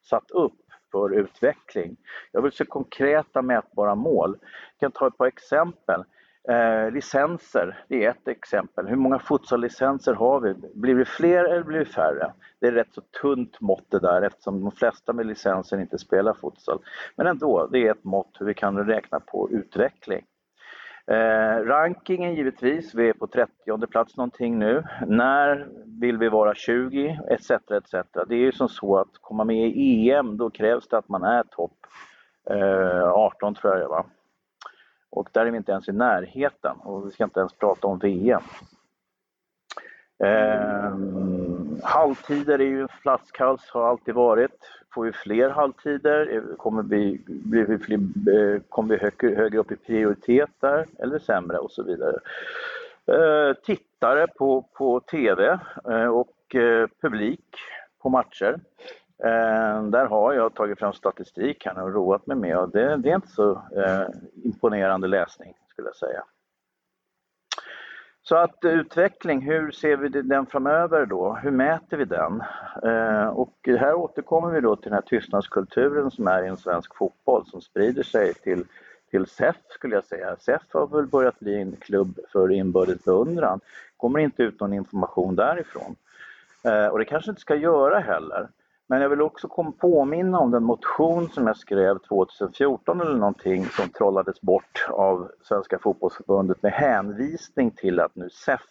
satt 0.10 0.32
upp 0.32 0.60
för 0.92 1.14
utveckling? 1.14 1.98
Jag 2.32 2.42
vill 2.42 2.52
se 2.52 2.66
konkreta 2.66 3.42
mätbara 3.42 3.96
mål. 3.96 4.38
Jag 4.42 4.80
kan 4.80 5.00
ta 5.00 5.08
ett 5.08 5.18
par 5.18 5.28
exempel. 5.28 6.04
Eh, 6.50 6.92
licenser, 6.92 7.84
det 7.88 8.06
är 8.06 8.10
ett 8.10 8.28
exempel. 8.28 8.88
Hur 8.88 8.96
många 8.96 9.20
futsallicenser 9.20 10.14
har 10.14 10.40
vi? 10.40 10.54
Blir 10.76 10.96
det 10.96 11.06
fler 11.06 11.44
eller 11.44 11.64
blir 11.64 11.80
det 11.80 11.86
färre? 11.86 12.34
Det 12.60 12.68
är 12.68 12.72
rätt 12.72 12.94
så 12.94 13.02
tunt 13.22 13.62
mått 13.62 13.86
det 13.92 14.00
där 14.00 14.22
eftersom 14.22 14.62
de 14.62 14.72
flesta 14.72 15.14
med 15.14 15.26
licenser 15.26 15.82
inte 15.82 15.98
spelar 15.98 16.34
futsal. 16.34 16.80
Men 17.16 17.28
ändå, 17.28 17.68
det 17.72 17.88
är 17.88 17.92
ett 17.92 18.04
mått 18.04 18.36
hur 18.40 18.46
vi 18.46 18.54
kan 18.54 18.86
räkna 18.88 19.20
på 19.20 19.50
utveckling. 19.52 20.26
Eh, 21.08 21.66
rankingen 21.66 22.36
givetvis, 22.36 22.96
vi 22.96 23.10
är 23.10 23.14
på 23.14 23.28
30 23.28 23.88
plats 23.88 24.18
någonting 24.18 24.60
nu. 24.60 24.84
När 25.08 25.68
vill 26.02 26.18
vi 26.18 26.30
vara 26.30 26.56
20? 26.56 27.20
Etc. 27.30 27.52
etc. 27.52 27.92
Det 28.28 28.36
är 28.36 28.40
ju 28.40 28.52
som 28.52 28.70
så 28.70 28.98
att 28.98 29.18
komma 29.22 29.44
med 29.44 29.70
i 29.70 30.12
EM, 30.12 30.38
då 30.38 30.50
krävs 30.50 30.88
det 30.88 30.98
att 30.98 31.10
man 31.10 31.24
är 31.24 31.44
topp 31.44 31.78
eh, 32.50 33.10
18 33.10 33.56
tror 33.56 33.78
jag 33.78 33.90
va. 33.90 34.06
Och 35.16 35.30
där 35.32 35.46
är 35.46 35.52
vi 35.52 35.58
inte 35.58 35.72
ens 35.72 35.90
i 35.90 35.92
närheten 35.92 36.76
och 36.78 37.08
vi 37.08 37.12
ska 37.12 37.24
inte 37.24 37.40
ens 37.40 37.54
prata 37.54 37.88
om 37.88 38.00
VM. 38.00 38.42
Eh, 40.24 40.94
halvtider 41.84 42.60
är 42.60 42.66
ju 42.66 42.82
en 42.82 42.88
flaskhals, 42.88 43.70
har 43.70 43.90
alltid 43.90 44.16
varit. 44.16 44.60
Får 44.94 45.04
vi 45.04 45.12
fler 45.12 45.50
halvtider? 45.50 46.44
Kommer 46.58 46.84
vi, 46.84 47.22
blir 47.28 47.66
vi, 47.66 47.78
fler, 47.78 47.98
eh, 47.98 48.62
kommer 48.70 48.90
vi 48.90 49.02
högre, 49.02 49.36
högre 49.36 49.60
upp 49.60 49.72
i 49.72 49.76
prioritet 49.76 50.50
där 50.60 50.86
eller 51.00 51.20
sämre 51.20 51.58
och 51.58 51.72
så 51.72 51.84
vidare. 51.84 52.20
Eh, 53.06 53.54
tittare 53.54 54.28
på, 54.28 54.62
på 54.74 55.00
TV 55.00 55.60
eh, 55.90 56.08
och 56.08 56.56
eh, 56.56 56.88
publik 57.02 57.56
på 58.02 58.10
matcher. 58.10 58.60
Eh, 59.24 59.84
där 59.84 60.06
har 60.06 60.34
jag 60.34 60.54
tagit 60.54 60.80
fram 60.80 60.94
statistik 60.94 61.66
här 61.66 61.84
och 61.84 61.94
roat 61.94 62.28
mig 62.28 62.38
med 62.38 62.58
och 62.58 62.70
det, 62.70 62.98
det 62.98 63.10
är 63.10 63.16
inte 63.16 63.28
så 63.28 63.52
eh, 63.52 64.08
imponerande 64.44 65.08
läsning 65.08 65.54
skulle 65.70 65.88
jag 65.88 65.96
säga. 65.96 66.24
Så 68.26 68.36
att 68.36 68.64
eh, 68.64 68.72
utveckling, 68.72 69.42
hur 69.42 69.72
ser 69.72 69.98
vi 69.98 70.10
den 70.10 70.46
framöver 70.46 71.06
då? 71.06 71.34
Hur 71.34 71.52
mäter 71.52 71.98
vi 71.98 72.06
den? 72.06 72.44
Eh, 72.84 73.28
och 73.28 73.58
här 73.66 73.94
återkommer 73.94 74.50
vi 74.50 74.62
då 74.62 74.76
till 74.76 74.90
den 74.90 74.94
här 74.94 75.02
tystnadskulturen 75.02 76.12
som 76.12 76.28
är 76.28 76.44
i 76.44 76.48
en 76.48 76.58
svensk 76.58 76.96
fotboll 76.96 77.46
som 77.46 77.62
sprider 77.62 78.04
sig 78.04 78.34
till, 78.34 78.66
till 79.12 79.28
SEF 79.28 79.56
skulle 79.70 79.96
jag 79.96 80.06
säga. 80.06 80.36
SEF 80.40 80.62
har 80.70 80.88
väl 80.88 81.08
börjat 81.08 81.40
bli 81.40 81.62
en 81.62 81.76
klubb 81.76 82.20
för 82.32 82.52
inbördes 82.52 83.04
beundran. 83.04 83.60
kommer 83.98 84.20
inte 84.20 84.44
ut 84.44 84.60
någon 84.60 84.74
information 84.74 85.36
därifrån. 85.36 85.96
Eh, 86.64 86.88
och 86.88 87.00
det 87.00 87.06
kanske 87.06 87.32
inte 87.32 87.42
ska 87.42 87.56
göra 87.56 88.00
heller. 88.00 88.48
Men 88.88 89.02
jag 89.02 89.10
vill 89.10 89.22
också 89.22 89.48
påminna 89.80 90.40
om 90.40 90.52
den 90.52 90.64
motion 90.64 91.30
som 91.30 91.48
jag 91.48 91.58
skrev 91.58 92.00
2014 92.00 93.02
eller 93.02 93.18
någonting 93.18 93.66
som 93.66 93.90
trollades 93.90 94.42
bort 94.42 94.88
av 94.90 95.32
Svenska 95.42 95.80
fotbollsförbundet 95.80 96.64
med 96.64 96.72
hänvisning 96.72 97.72
till 97.72 98.00
att 98.00 98.16
nu 98.16 98.30
SEF 98.30 98.62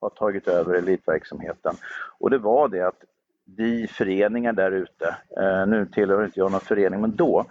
har 0.00 0.10
tagit 0.10 0.48
över 0.48 0.74
elitverksamheten. 0.74 1.74
Och 2.18 2.30
det 2.30 2.38
var 2.38 2.68
det 2.68 2.82
att 2.82 3.04
vi 3.44 3.86
föreningar 3.86 4.52
där 4.52 4.70
ute, 4.70 5.16
eh, 5.40 5.66
nu 5.66 5.86
tillhör 5.86 6.24
inte 6.24 6.40
jag 6.40 6.52
någon 6.52 6.60
förening, 6.60 7.00
men 7.00 7.16
då 7.16 7.44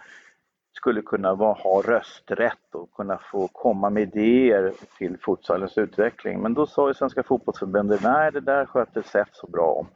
skulle 0.73 1.01
kunna 1.01 1.35
vara, 1.35 1.53
ha 1.53 1.81
rösträtt 1.81 2.75
och 2.75 2.93
kunna 2.93 3.17
få 3.31 3.47
komma 3.47 3.89
med 3.89 4.03
idéer 4.03 4.73
till 4.97 5.17
futsalens 5.17 5.77
utveckling. 5.77 6.41
Men 6.41 6.53
då 6.53 6.65
sa 6.65 6.87
ju 6.87 6.93
Svenska 6.93 7.23
fotbollsförbundet, 7.23 8.03
nej 8.03 8.31
det 8.31 8.39
där 8.39 8.65
sköter 8.65 9.01
SEF 9.01 9.27
så 9.31 9.47
bra 9.47 9.65
om. 9.65 9.87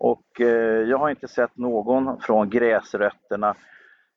Och 0.00 0.40
eh, 0.40 0.88
jag 0.88 0.98
har 0.98 1.10
inte 1.10 1.28
sett 1.28 1.56
någon 1.56 2.20
från 2.20 2.50
gräsrötterna 2.50 3.54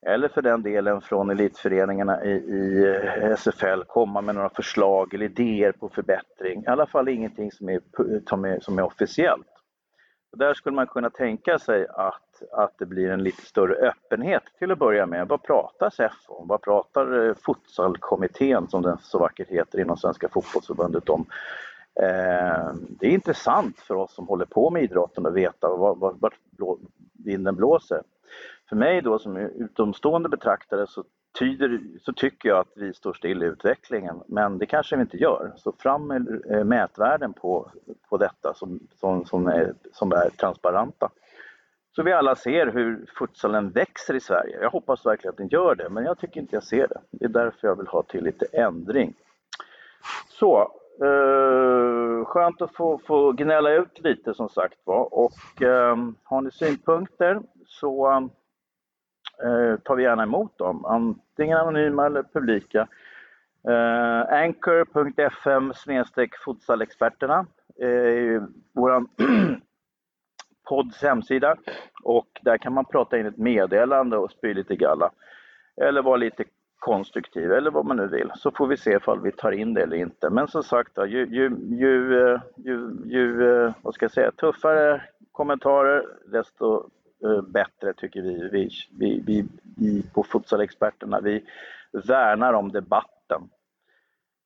eller 0.06 0.28
för 0.28 0.42
den 0.42 0.62
delen 0.62 1.00
från 1.00 1.30
elitföreningarna 1.30 2.24
i, 2.24 2.30
i 2.30 2.86
eh, 2.86 3.32
SFL 3.32 3.82
komma 3.86 4.20
med 4.20 4.34
några 4.34 4.48
förslag 4.48 5.14
eller 5.14 5.24
idéer 5.24 5.72
på 5.72 5.88
förbättring. 5.88 6.62
I 6.62 6.66
alla 6.66 6.86
fall 6.86 7.08
ingenting 7.08 7.52
som 7.52 7.68
är, 7.68 7.80
som 8.60 8.78
är, 8.78 8.82
officiellt. 8.82 9.46
Och 10.32 10.38
där 10.38 10.54
skulle 10.54 10.76
man 10.76 10.86
kunna 10.86 11.10
tänka 11.10 11.58
sig 11.58 11.86
att, 11.88 12.42
att 12.52 12.78
det 12.78 12.86
blir 12.86 13.10
en 13.10 13.22
lite 13.22 13.42
större 13.42 13.74
öppenhet 13.74 14.42
till 14.58 14.72
att 14.72 14.78
börja 14.78 15.06
med. 15.06 15.28
Vad 15.28 15.42
pratar 15.42 15.90
SEF 15.90 16.12
om? 16.28 16.48
Vad 16.48 16.62
pratar 16.62 17.28
eh, 17.28 17.34
futsalkommittén, 17.34 18.68
som 18.68 18.82
den 18.82 18.98
så 18.98 19.18
vackert 19.18 19.48
heter 19.48 19.80
inom 19.80 19.96
Svenska 19.96 20.28
fotbollsförbundet 20.28 21.08
om? 21.08 21.26
Eh, 22.00 22.74
det 22.74 23.06
är 23.06 23.10
intressant 23.10 23.80
för 23.80 23.94
oss 23.94 24.14
som 24.14 24.28
håller 24.28 24.44
på 24.44 24.70
med 24.70 24.82
idrotten 24.82 25.26
att 25.26 25.34
veta 25.34 25.68
vart, 25.68 26.16
vart 26.20 26.34
vinden 27.24 27.56
blåser. 27.56 28.02
För 28.68 28.76
mig 28.76 29.02
då 29.02 29.18
som 29.18 29.36
utomstående 29.36 30.28
betraktare 30.28 30.86
så, 30.86 31.04
tyder, 31.38 31.80
så 32.00 32.12
tycker 32.12 32.48
jag 32.48 32.58
att 32.58 32.72
vi 32.76 32.94
står 32.94 33.12
still 33.12 33.42
i 33.42 33.46
utvecklingen, 33.46 34.22
men 34.26 34.58
det 34.58 34.66
kanske 34.66 34.96
vi 34.96 35.02
inte 35.02 35.16
gör. 35.16 35.52
Så 35.56 35.72
fram 35.78 36.06
med 36.06 36.42
eh, 36.50 36.64
mätvärden 36.64 37.32
på, 37.32 37.70
på 38.08 38.16
detta 38.16 38.54
som, 38.54 38.80
som, 39.00 39.26
som, 39.26 39.46
är, 39.46 39.74
som 39.92 40.12
är 40.12 40.30
transparenta. 40.30 41.10
Så 41.96 42.02
vi 42.02 42.12
alla 42.12 42.36
ser 42.36 42.66
hur 42.66 43.06
futsalen 43.18 43.70
växer 43.70 44.14
i 44.14 44.20
Sverige. 44.20 44.58
Jag 44.60 44.70
hoppas 44.70 45.06
verkligen 45.06 45.30
att 45.30 45.36
den 45.36 45.48
gör 45.48 45.74
det, 45.74 45.88
men 45.88 46.04
jag 46.04 46.18
tycker 46.18 46.40
inte 46.40 46.56
jag 46.56 46.64
ser 46.64 46.88
det. 46.88 47.00
Det 47.10 47.24
är 47.24 47.28
därför 47.28 47.68
jag 47.68 47.76
vill 47.76 47.86
ha 47.86 48.02
till 48.02 48.24
lite 48.24 48.46
ändring. 48.52 49.14
Så, 50.28 50.72
eh, 51.02 52.24
skönt 52.24 52.62
att 52.62 52.74
få, 52.74 52.98
få 52.98 53.32
gnälla 53.32 53.72
ut 53.72 54.00
lite 54.04 54.34
som 54.34 54.48
sagt 54.48 54.78
var 54.84 55.14
och 55.14 55.62
eh, 55.62 55.96
har 56.22 56.40
ni 56.40 56.50
synpunkter 56.50 57.40
så 57.66 58.10
eh, 59.42 59.76
tar 59.84 59.96
vi 59.96 60.02
gärna 60.02 60.22
emot 60.22 60.58
dem, 60.58 60.84
antingen 60.84 61.58
anonyma 61.58 62.06
eller 62.06 62.22
publika. 62.22 62.88
Eh, 63.68 64.38
Anchor.fm 64.42 65.72
futsalexperterna 66.44 67.46
är 67.76 68.46
vår 68.72 69.04
podds 70.68 71.02
hemsida 71.02 71.56
och 72.02 72.40
där 72.42 72.58
kan 72.58 72.72
man 72.72 72.84
prata 72.84 73.18
in 73.18 73.26
ett 73.26 73.36
meddelande 73.36 74.16
och 74.16 74.30
spy 74.30 74.54
lite 74.54 74.76
galla. 74.76 75.10
Eller 75.76 76.02
vara 76.02 76.16
lite 76.16 76.44
konstruktiv 76.84 77.52
eller 77.52 77.70
vad 77.70 77.86
man 77.86 77.96
nu 77.96 78.06
vill. 78.06 78.32
Så 78.34 78.50
får 78.50 78.66
vi 78.66 78.76
se 78.76 78.90
ifall 78.90 79.20
vi 79.20 79.32
tar 79.32 79.52
in 79.52 79.74
det 79.74 79.82
eller 79.82 79.96
inte. 79.96 80.30
Men 80.30 80.48
som 80.48 80.62
sagt, 80.62 80.98
ju, 80.98 81.26
ju, 81.26 81.56
ju, 81.78 82.20
eh, 82.20 82.40
ju, 82.56 82.90
ju 83.04 83.50
eh, 83.50 83.72
vad 83.82 83.94
ska 83.94 84.04
jag 84.04 84.12
säga, 84.12 84.32
tuffare 84.32 85.02
kommentarer 85.32 86.06
desto 86.26 86.90
eh, 87.24 87.42
bättre 87.42 87.92
tycker 87.92 88.22
vi. 88.22 88.48
Vi, 88.52 88.70
vi, 88.98 89.22
vi, 89.26 89.48
vi 89.76 90.02
på 90.14 90.22
futsalexperterna, 90.22 91.20
vi 91.20 91.44
värnar 91.92 92.52
om 92.52 92.72
debatten. 92.72 93.48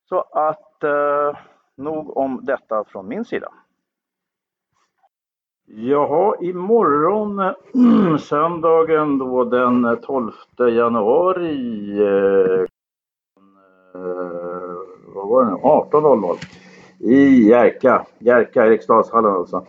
Så 0.09 0.21
att 0.21 0.83
eh, 0.85 1.39
nog 1.77 2.17
om 2.17 2.41
detta 2.45 2.85
från 2.85 3.09
min 3.09 3.25
sida. 3.25 3.53
Jaha, 5.71 6.35
imorgon 6.41 7.39
eh, 7.39 8.17
söndagen 8.19 9.19
då 9.19 9.45
den 9.45 9.97
12 10.03 10.33
januari 10.59 11.99
eh, 12.01 12.61
eh, 13.95 14.77
vad 15.15 15.29
var 15.29 15.45
det 15.45 15.51
nu? 15.51 15.57
18.00 15.57 16.37
i 16.99 17.49
Järka, 17.49 18.07
Järka 18.19 18.67
Eriksdalshallen 18.67 19.33
alltså. 19.33 19.67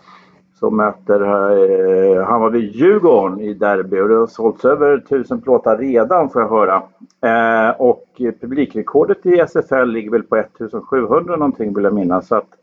Som 0.53 0.77
möter 0.77 1.21
eh, 1.21 2.25
Hammarby-Djurgården 2.25 3.41
i 3.41 3.53
derby 3.53 3.99
och 3.99 4.09
det 4.09 4.15
har 4.15 4.27
sålts 4.27 4.65
över 4.65 4.97
1000 4.97 5.41
plåtar 5.41 5.77
redan 5.77 6.29
får 6.29 6.41
jag 6.41 6.49
höra. 6.49 6.83
Eh, 7.21 7.81
och 7.81 8.05
publikrekordet 8.41 9.25
i 9.25 9.39
SFL 9.39 9.85
ligger 9.85 10.11
väl 10.11 10.23
på 10.23 10.35
1700 10.35 11.35
någonting 11.35 11.73
vill 11.73 11.83
jag 11.83 11.93
minnas. 11.93 12.27
Så 12.27 12.35
att 12.35 12.58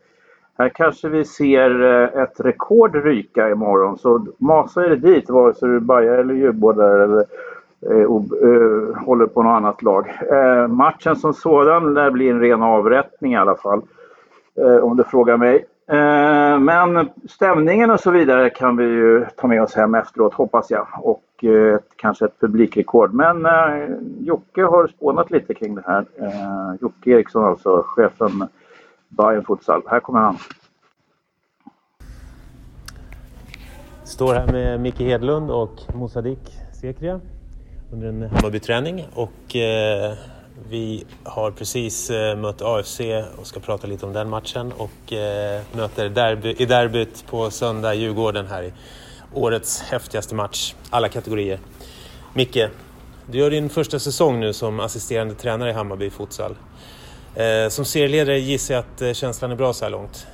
här 0.59 0.69
kanske 0.69 1.09
vi 1.09 1.25
ser 1.25 1.83
eh, 1.83 2.23
ett 2.23 2.41
rekord 2.41 2.95
ryka 2.95 3.51
imorgon. 3.51 3.99
Så 3.99 4.27
masa 4.39 4.87
er 4.87 4.97
dit 4.97 5.31
vare 5.31 5.55
sig 5.55 5.69
du 5.69 5.81
bajar 5.81 6.19
eller 6.19 6.35
djurgårdare 6.35 7.05
eller 7.05 7.25
eh, 7.91 8.01
eh, 8.01 9.05
håller 9.05 9.27
på 9.27 9.43
något 9.43 9.57
annat 9.57 9.83
lag. 9.83 10.09
Eh, 10.31 10.69
matchen 10.69 11.17
som 11.17 11.35
sådan 11.35 11.95
lär 11.95 12.11
bli 12.11 12.29
en 12.29 12.41
ren 12.41 12.63
avrättning 12.63 13.33
i 13.33 13.37
alla 13.37 13.57
fall. 13.57 13.83
Eh, 14.61 14.77
om 14.77 14.97
du 14.97 15.05
frågar 15.05 15.37
mig. 15.37 15.67
Eh, 15.89 16.59
men 16.59 17.09
stämningen 17.29 17.91
och 17.91 18.01
så 18.01 18.11
vidare 18.11 18.51
kan 18.51 18.77
vi 18.77 18.85
ju 18.85 19.27
ta 19.37 19.47
med 19.47 19.63
oss 19.63 19.75
hem 19.75 19.95
efteråt 19.95 20.35
hoppas 20.35 20.71
jag. 20.71 20.87
Och 21.03 21.45
eh, 21.45 21.79
kanske 21.97 22.25
ett 22.25 22.41
publikrekord. 22.41 23.13
Men 23.15 23.47
eh, 23.47 23.97
Jocke 24.21 24.63
har 24.63 24.87
spånat 24.87 25.31
lite 25.31 25.55
kring 25.55 25.75
det 25.75 25.83
här. 25.87 26.05
Jocke 26.81 27.11
Eriksson 27.11 27.45
alltså, 27.45 27.83
chefen 27.87 28.49
Bayern 29.17 29.45
Futsal. 29.45 29.83
Här 29.87 30.01
kommer 30.01 30.21
han. 30.21 30.39
Står 34.05 34.35
här 34.35 34.53
med 34.53 34.81
Micke 34.81 35.01
Hedlund 35.01 35.51
och 35.51 35.95
Mosadik 35.95 36.39
Sekria 36.81 37.21
under 37.93 38.09
en 38.09 38.23
Hammarby-träning. 38.23 39.05
Och 39.15 39.57
eh, 39.57 40.15
vi 40.69 41.05
har 41.25 41.51
precis 41.51 42.11
eh, 42.11 42.37
mött 42.37 42.63
AFC 42.63 43.01
och 43.39 43.47
ska 43.47 43.61
prata 43.61 43.87
lite 43.87 44.07
om 44.07 44.13
den 44.13 44.29
matchen 44.29 44.73
och 44.73 45.13
eh, 45.13 45.63
möter 45.73 46.09
derby, 46.09 46.55
i 46.59 46.67
derbyt 46.67 47.27
på 47.31 47.51
söndag 47.51 47.95
Djurgården 47.95 48.47
här 48.47 48.63
i 48.63 48.73
årets 49.35 49.83
häftigaste 49.83 50.35
match, 50.35 50.75
alla 50.91 51.09
kategorier. 51.09 51.59
Micke, 52.35 52.69
du 53.31 53.39
gör 53.39 53.51
din 53.51 53.69
första 53.69 53.99
säsong 53.99 54.41
nu 54.41 54.53
som 54.53 54.81
assisterande 54.81 55.35
tränare 55.35 55.71
i 55.71 55.73
Hammarby 55.73 56.11
futsal. 56.11 56.55
Eh, 57.37 57.69
som 57.69 57.85
serieledare 57.85 58.39
gissar 58.39 58.75
jag 58.75 58.85
att 58.85 59.17
känslan 59.17 59.51
är 59.51 59.57
bra 59.57 59.73
så 59.73 59.85
här 59.85 59.93
långt. 59.93 60.27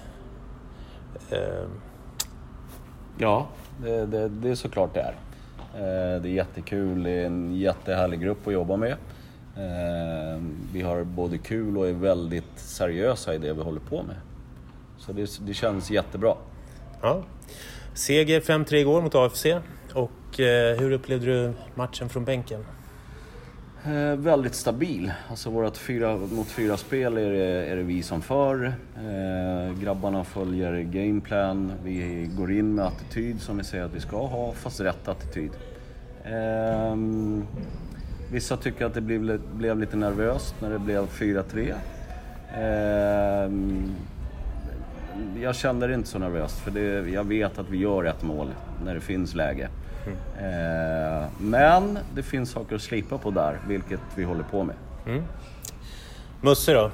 Ja, 3.19 3.49
det, 3.83 4.07
det, 4.07 4.29
det 4.29 4.51
är 4.51 4.55
såklart 4.55 4.95
det 4.95 5.01
är. 5.01 5.15
Det 6.19 6.29
är 6.29 6.33
jättekul, 6.33 7.03
det 7.03 7.11
är 7.11 7.27
en 7.27 7.55
jättehärlig 7.57 8.21
grupp 8.21 8.47
att 8.47 8.53
jobba 8.53 8.77
med. 8.77 8.97
Eh, 9.57 10.43
vi 10.73 10.83
har 10.83 11.05
både 11.05 11.39
kul 11.39 11.79
och 11.79 11.89
är 11.89 11.93
väldigt 11.93 12.53
seriösa 12.57 13.35
i 13.35 13.39
det 13.39 13.53
vi 13.53 13.63
håller 13.63 13.81
på 13.81 14.03
med. 14.03 14.17
Så 14.99 15.13
det, 15.13 15.47
det 15.47 15.55
känns 15.55 15.91
jättebra. 15.91 16.35
Ja. 17.03 17.23
Seger 17.95 18.41
5-3 18.41 18.75
igår 18.75 19.03
mot 19.03 19.15
AFC. 19.15 19.47
Och 19.95 20.41
eh, 20.41 20.79
hur 20.79 20.91
upplevde 20.91 21.27
du 21.27 21.53
matchen 21.75 22.09
från 22.09 22.25
bänken? 22.25 22.65
Eh, 23.87 24.17
väldigt 24.17 24.55
stabil. 24.55 25.13
Alltså 25.31 25.51
vårt 25.51 25.77
fyra 25.77 26.17
mot 26.17 26.47
fyra 26.47 26.77
spel 26.77 27.17
är 27.17 27.31
det, 27.31 27.67
är 27.67 27.77
det 27.77 27.83
vi 27.83 28.03
som 28.03 28.23
för. 28.23 28.65
Eh, 28.97 29.81
grabbarna 29.83 30.25
följer 30.25 30.81
gameplan. 30.81 31.73
Vi 31.85 32.31
går 32.37 32.53
in 32.53 32.75
med 32.75 32.85
attityd 32.85 33.41
som 33.41 33.59
vi 33.59 33.65
säger 33.65 33.85
att 33.85 33.95
vi 33.95 34.01
ska 34.01 34.27
ha, 34.27 34.53
fast 34.53 34.81
rätt 34.81 35.09
attityd. 35.09 35.51
Eh, 36.25 36.97
Vissa 38.33 38.57
tycker 38.57 38.87
att 38.87 38.95
det 38.95 39.01
blev, 39.01 39.41
blev 39.55 39.79
lite 39.79 39.97
nervöst 39.97 40.55
när 40.61 40.71
det 40.71 40.79
blev 40.79 41.07
4-3. 41.07 41.75
Eh, 42.55 43.53
jag 45.43 45.55
känner 45.57 45.89
det 45.89 45.95
inte 45.95 46.09
så 46.09 46.19
nervöst 46.19 46.59
för 46.59 46.71
det, 46.71 47.11
jag 47.11 47.25
vet 47.25 47.59
att 47.59 47.71
vi 47.71 47.79
gör 47.79 48.05
ett 48.05 48.23
mål 48.23 48.49
när 48.85 48.95
det 48.95 49.01
finns 49.01 49.35
läge. 49.35 49.69
Mm. 50.07 50.19
Eh, 50.39 51.29
men 51.39 51.99
det 52.15 52.23
finns 52.23 52.51
saker 52.51 52.77
att 52.77 52.83
slipa 52.83 53.19
på 53.19 53.31
där, 53.31 53.59
vilket 53.69 54.01
vi 54.17 54.25
håller 54.25 54.45
på 54.45 54.65
med. 54.65 54.77
Mm. 55.07 55.23
Musse 56.41 56.73
då? 56.73 56.91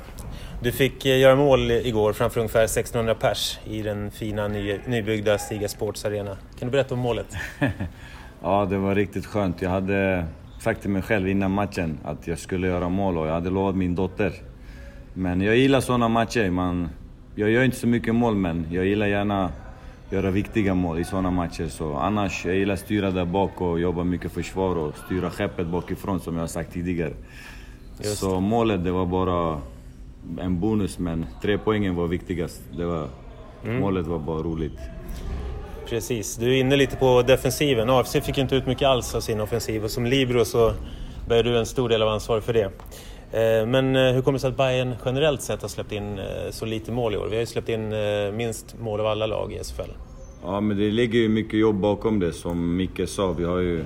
Du 0.62 0.72
fick 0.72 1.06
eh, 1.06 1.18
göra 1.18 1.36
mål 1.36 1.70
igår 1.70 2.12
framför 2.12 2.40
ungefär 2.40 2.64
1600 2.64 3.14
pers 3.14 3.58
i 3.64 3.82
den 3.82 4.10
fina 4.10 4.48
ny, 4.48 4.78
nybyggda 4.86 5.38
Stiga 5.38 5.68
Sports 5.68 6.04
Arena. 6.04 6.36
Kan 6.58 6.68
du 6.68 6.72
berätta 6.72 6.94
om 6.94 7.00
målet? 7.00 7.26
ja, 8.42 8.66
det 8.70 8.78
var 8.78 8.94
riktigt 8.94 9.26
skönt. 9.26 9.62
Jag 9.62 9.70
hade 9.70 10.24
sagt 10.60 10.80
till 10.80 10.90
mig 10.90 11.02
själv 11.02 11.28
innan 11.28 11.50
matchen 11.50 11.98
att 12.04 12.26
jag 12.26 12.38
skulle 12.38 12.66
göra 12.66 12.88
mål 12.88 13.18
och 13.18 13.26
jag 13.26 13.32
hade 13.32 13.50
lovat 13.50 13.76
min 13.76 13.94
dotter. 13.94 14.32
Men 15.14 15.40
jag 15.40 15.56
gillar 15.56 15.80
sådana 15.80 16.08
matcher. 16.08 16.50
Man, 16.50 16.88
jag 17.34 17.50
gör 17.50 17.62
inte 17.62 17.76
så 17.76 17.86
mycket 17.86 18.14
mål 18.14 18.34
men 18.34 18.66
jag 18.70 18.86
gillar 18.86 19.06
gärna 19.06 19.52
göra 20.10 20.30
viktiga 20.30 20.74
mål 20.74 20.98
i 20.98 21.04
sådana 21.04 21.30
matcher. 21.30 21.68
Så 21.68 21.94
annars, 21.94 22.44
jag 22.46 22.56
gillar 22.56 22.74
att 22.74 22.80
styra 22.80 23.10
där 23.10 23.24
bak 23.24 23.60
och 23.60 23.80
jobba 23.80 24.04
mycket 24.04 24.32
försvar 24.32 24.76
och 24.76 24.94
styra 25.06 25.30
skeppet 25.30 25.66
bakifrån 25.66 26.20
som 26.20 26.34
jag 26.34 26.42
har 26.42 26.48
sagt 26.48 26.72
tidigare. 26.72 27.12
Just. 27.98 28.18
Så 28.18 28.40
målet 28.40 28.84
det 28.84 28.90
var 28.90 29.06
bara 29.06 29.60
en 30.40 30.60
bonus 30.60 30.98
men 30.98 31.26
tre 31.42 31.58
poängen 31.58 31.94
var 31.94 32.06
viktigast. 32.06 32.60
Det 32.76 32.84
var, 32.84 33.08
mm. 33.64 33.80
Målet 33.80 34.06
var 34.06 34.18
bara 34.18 34.42
roligt. 34.42 34.78
Precis, 35.88 36.36
du 36.36 36.56
är 36.56 36.60
inne 36.60 36.76
lite 36.76 36.96
på 36.96 37.22
defensiven. 37.22 37.90
AFC 37.90 38.12
fick 38.12 38.38
inte 38.38 38.56
ut 38.56 38.66
mycket 38.66 38.88
alls 38.88 39.14
av 39.14 39.20
sin 39.20 39.40
offensiv 39.40 39.84
och 39.84 39.90
som 39.90 40.06
libero 40.06 40.44
så 40.44 40.72
bär 41.28 41.42
du 41.42 41.58
en 41.58 41.66
stor 41.66 41.88
del 41.88 42.02
av 42.02 42.08
ansvaret 42.08 42.44
för 42.44 42.52
det. 42.52 42.70
Eh, 43.32 43.66
men 43.66 43.96
eh, 43.96 44.12
hur 44.12 44.22
kommer 44.22 44.38
det 44.38 44.40
sig 44.40 44.48
att 44.48 44.56
Bayern 44.56 44.94
generellt 45.04 45.42
sett 45.42 45.62
har 45.62 45.68
släppt 45.68 45.92
in 45.92 46.18
eh, 46.18 46.24
så 46.50 46.66
lite 46.66 46.92
mål 46.92 47.14
i 47.14 47.16
år? 47.16 47.26
Vi 47.26 47.36
har 47.36 47.40
ju 47.40 47.46
släppt 47.46 47.68
in 47.68 47.94
minst 48.36 48.76
mål 48.80 49.00
av 49.00 49.06
alla 49.06 49.26
lag 49.26 49.52
i 49.52 49.58
SFL. 49.58 49.90
Ja, 50.42 50.60
men 50.60 50.76
det 50.76 50.90
ligger 50.90 51.18
ju 51.18 51.28
mycket 51.28 51.60
jobb 51.60 51.76
bakom 51.76 52.18
det 52.18 52.32
som 52.32 52.76
Micke 52.76 53.08
sa. 53.08 53.32
Vi, 53.32 53.44
har 53.44 53.58
ju, 53.58 53.84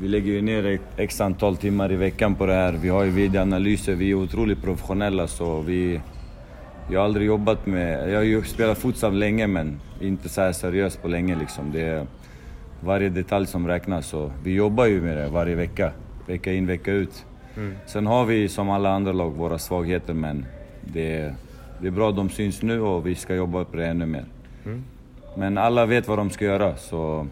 vi 0.00 0.08
lägger 0.08 0.32
ju 0.32 0.42
ner 0.42 0.66
ett 0.66 0.80
x 0.96 1.20
antal 1.20 1.56
timmar 1.56 1.92
i 1.92 1.96
veckan 1.96 2.34
på 2.34 2.46
det 2.46 2.54
här. 2.54 2.72
Vi 2.72 2.88
har 2.88 3.04
ju 3.04 3.10
videoanalyser, 3.10 3.94
vi 3.94 4.10
är 4.10 4.14
otroligt 4.14 4.62
professionella 4.62 5.26
så 5.26 5.60
vi 5.60 6.00
jag 6.90 7.00
har 7.00 7.04
aldrig 7.04 7.26
jobbat 7.26 7.66
med... 7.66 8.10
Jag 8.10 8.16
har 8.16 8.24
ju 8.24 8.42
spelat 8.44 8.78
futsal 8.78 9.14
länge 9.14 9.46
men 9.46 9.80
inte 10.00 10.28
så 10.28 10.40
här 10.40 10.52
seriöst 10.52 11.02
på 11.02 11.08
länge 11.08 11.38
liksom. 11.38 11.72
Det 11.72 11.80
är 11.80 12.06
varje 12.80 13.08
detalj 13.08 13.46
som 13.46 13.68
räknas. 13.68 14.06
Så 14.06 14.32
vi 14.44 14.54
jobbar 14.54 14.86
ju 14.86 15.02
med 15.02 15.16
det 15.16 15.28
varje 15.28 15.54
vecka. 15.54 15.92
Vecka 16.26 16.52
in, 16.52 16.66
vecka 16.66 16.92
ut. 16.92 17.24
Mm. 17.58 17.74
Sen 17.86 18.06
har 18.06 18.24
vi 18.24 18.48
som 18.48 18.70
alla 18.70 18.90
andra 18.90 19.12
lag 19.12 19.30
våra 19.30 19.58
svagheter 19.58 20.14
men 20.14 20.46
det 20.80 21.16
är, 21.16 21.34
det 21.80 21.86
är 21.86 21.90
bra 21.90 22.12
de 22.12 22.30
syns 22.30 22.62
nu 22.62 22.80
och 22.80 23.06
vi 23.06 23.14
ska 23.14 23.34
jobba 23.34 23.64
på 23.64 23.76
det 23.76 23.86
ännu 23.86 24.06
mer. 24.06 24.24
Mm. 24.64 24.84
Men 25.36 25.58
alla 25.58 25.86
vet 25.86 26.08
vad 26.08 26.18
de 26.18 26.30
ska 26.30 26.44
göra 26.44 26.76
så 26.76 27.26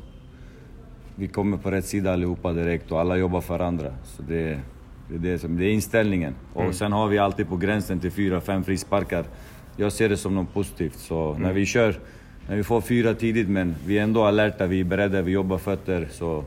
vi 1.14 1.28
kommer 1.28 1.56
på 1.56 1.70
rätt 1.70 1.84
sida 1.84 2.12
allihopa 2.12 2.52
direkt 2.52 2.92
och 2.92 3.00
alla 3.00 3.16
jobbar 3.16 3.40
för 3.40 3.58
varandra. 3.58 3.94
Så 4.04 4.22
det, 4.22 4.60
det 5.08 5.14
är, 5.14 5.18
det, 5.18 5.38
som, 5.38 5.56
det 5.56 5.64
är 5.64 5.72
inställningen. 5.72 6.34
Mm. 6.54 6.68
Och 6.68 6.74
sen 6.74 6.92
har 6.92 7.08
vi 7.08 7.18
alltid 7.18 7.48
på 7.48 7.56
gränsen 7.56 8.00
till 8.00 8.10
fyra, 8.10 8.40
fem 8.40 8.64
frisparkar. 8.64 9.24
Jag 9.76 9.92
ser 9.92 10.08
det 10.08 10.16
som 10.16 10.34
något 10.34 10.54
positivt. 10.54 10.98
Så 10.98 11.30
mm. 11.30 11.42
när 11.42 11.52
vi 11.52 11.66
kör, 11.66 11.98
när 12.48 12.56
vi 12.56 12.64
får 12.64 12.80
fyra 12.80 13.14
tidigt 13.14 13.48
men 13.48 13.74
vi 13.86 13.98
är 13.98 14.02
ändå 14.02 14.24
alerta, 14.24 14.66
vi 14.66 14.80
är 14.80 14.84
beredda, 14.84 15.22
vi 15.22 15.32
jobbar 15.32 15.58
fötter. 15.58 16.08
Så 16.10 16.44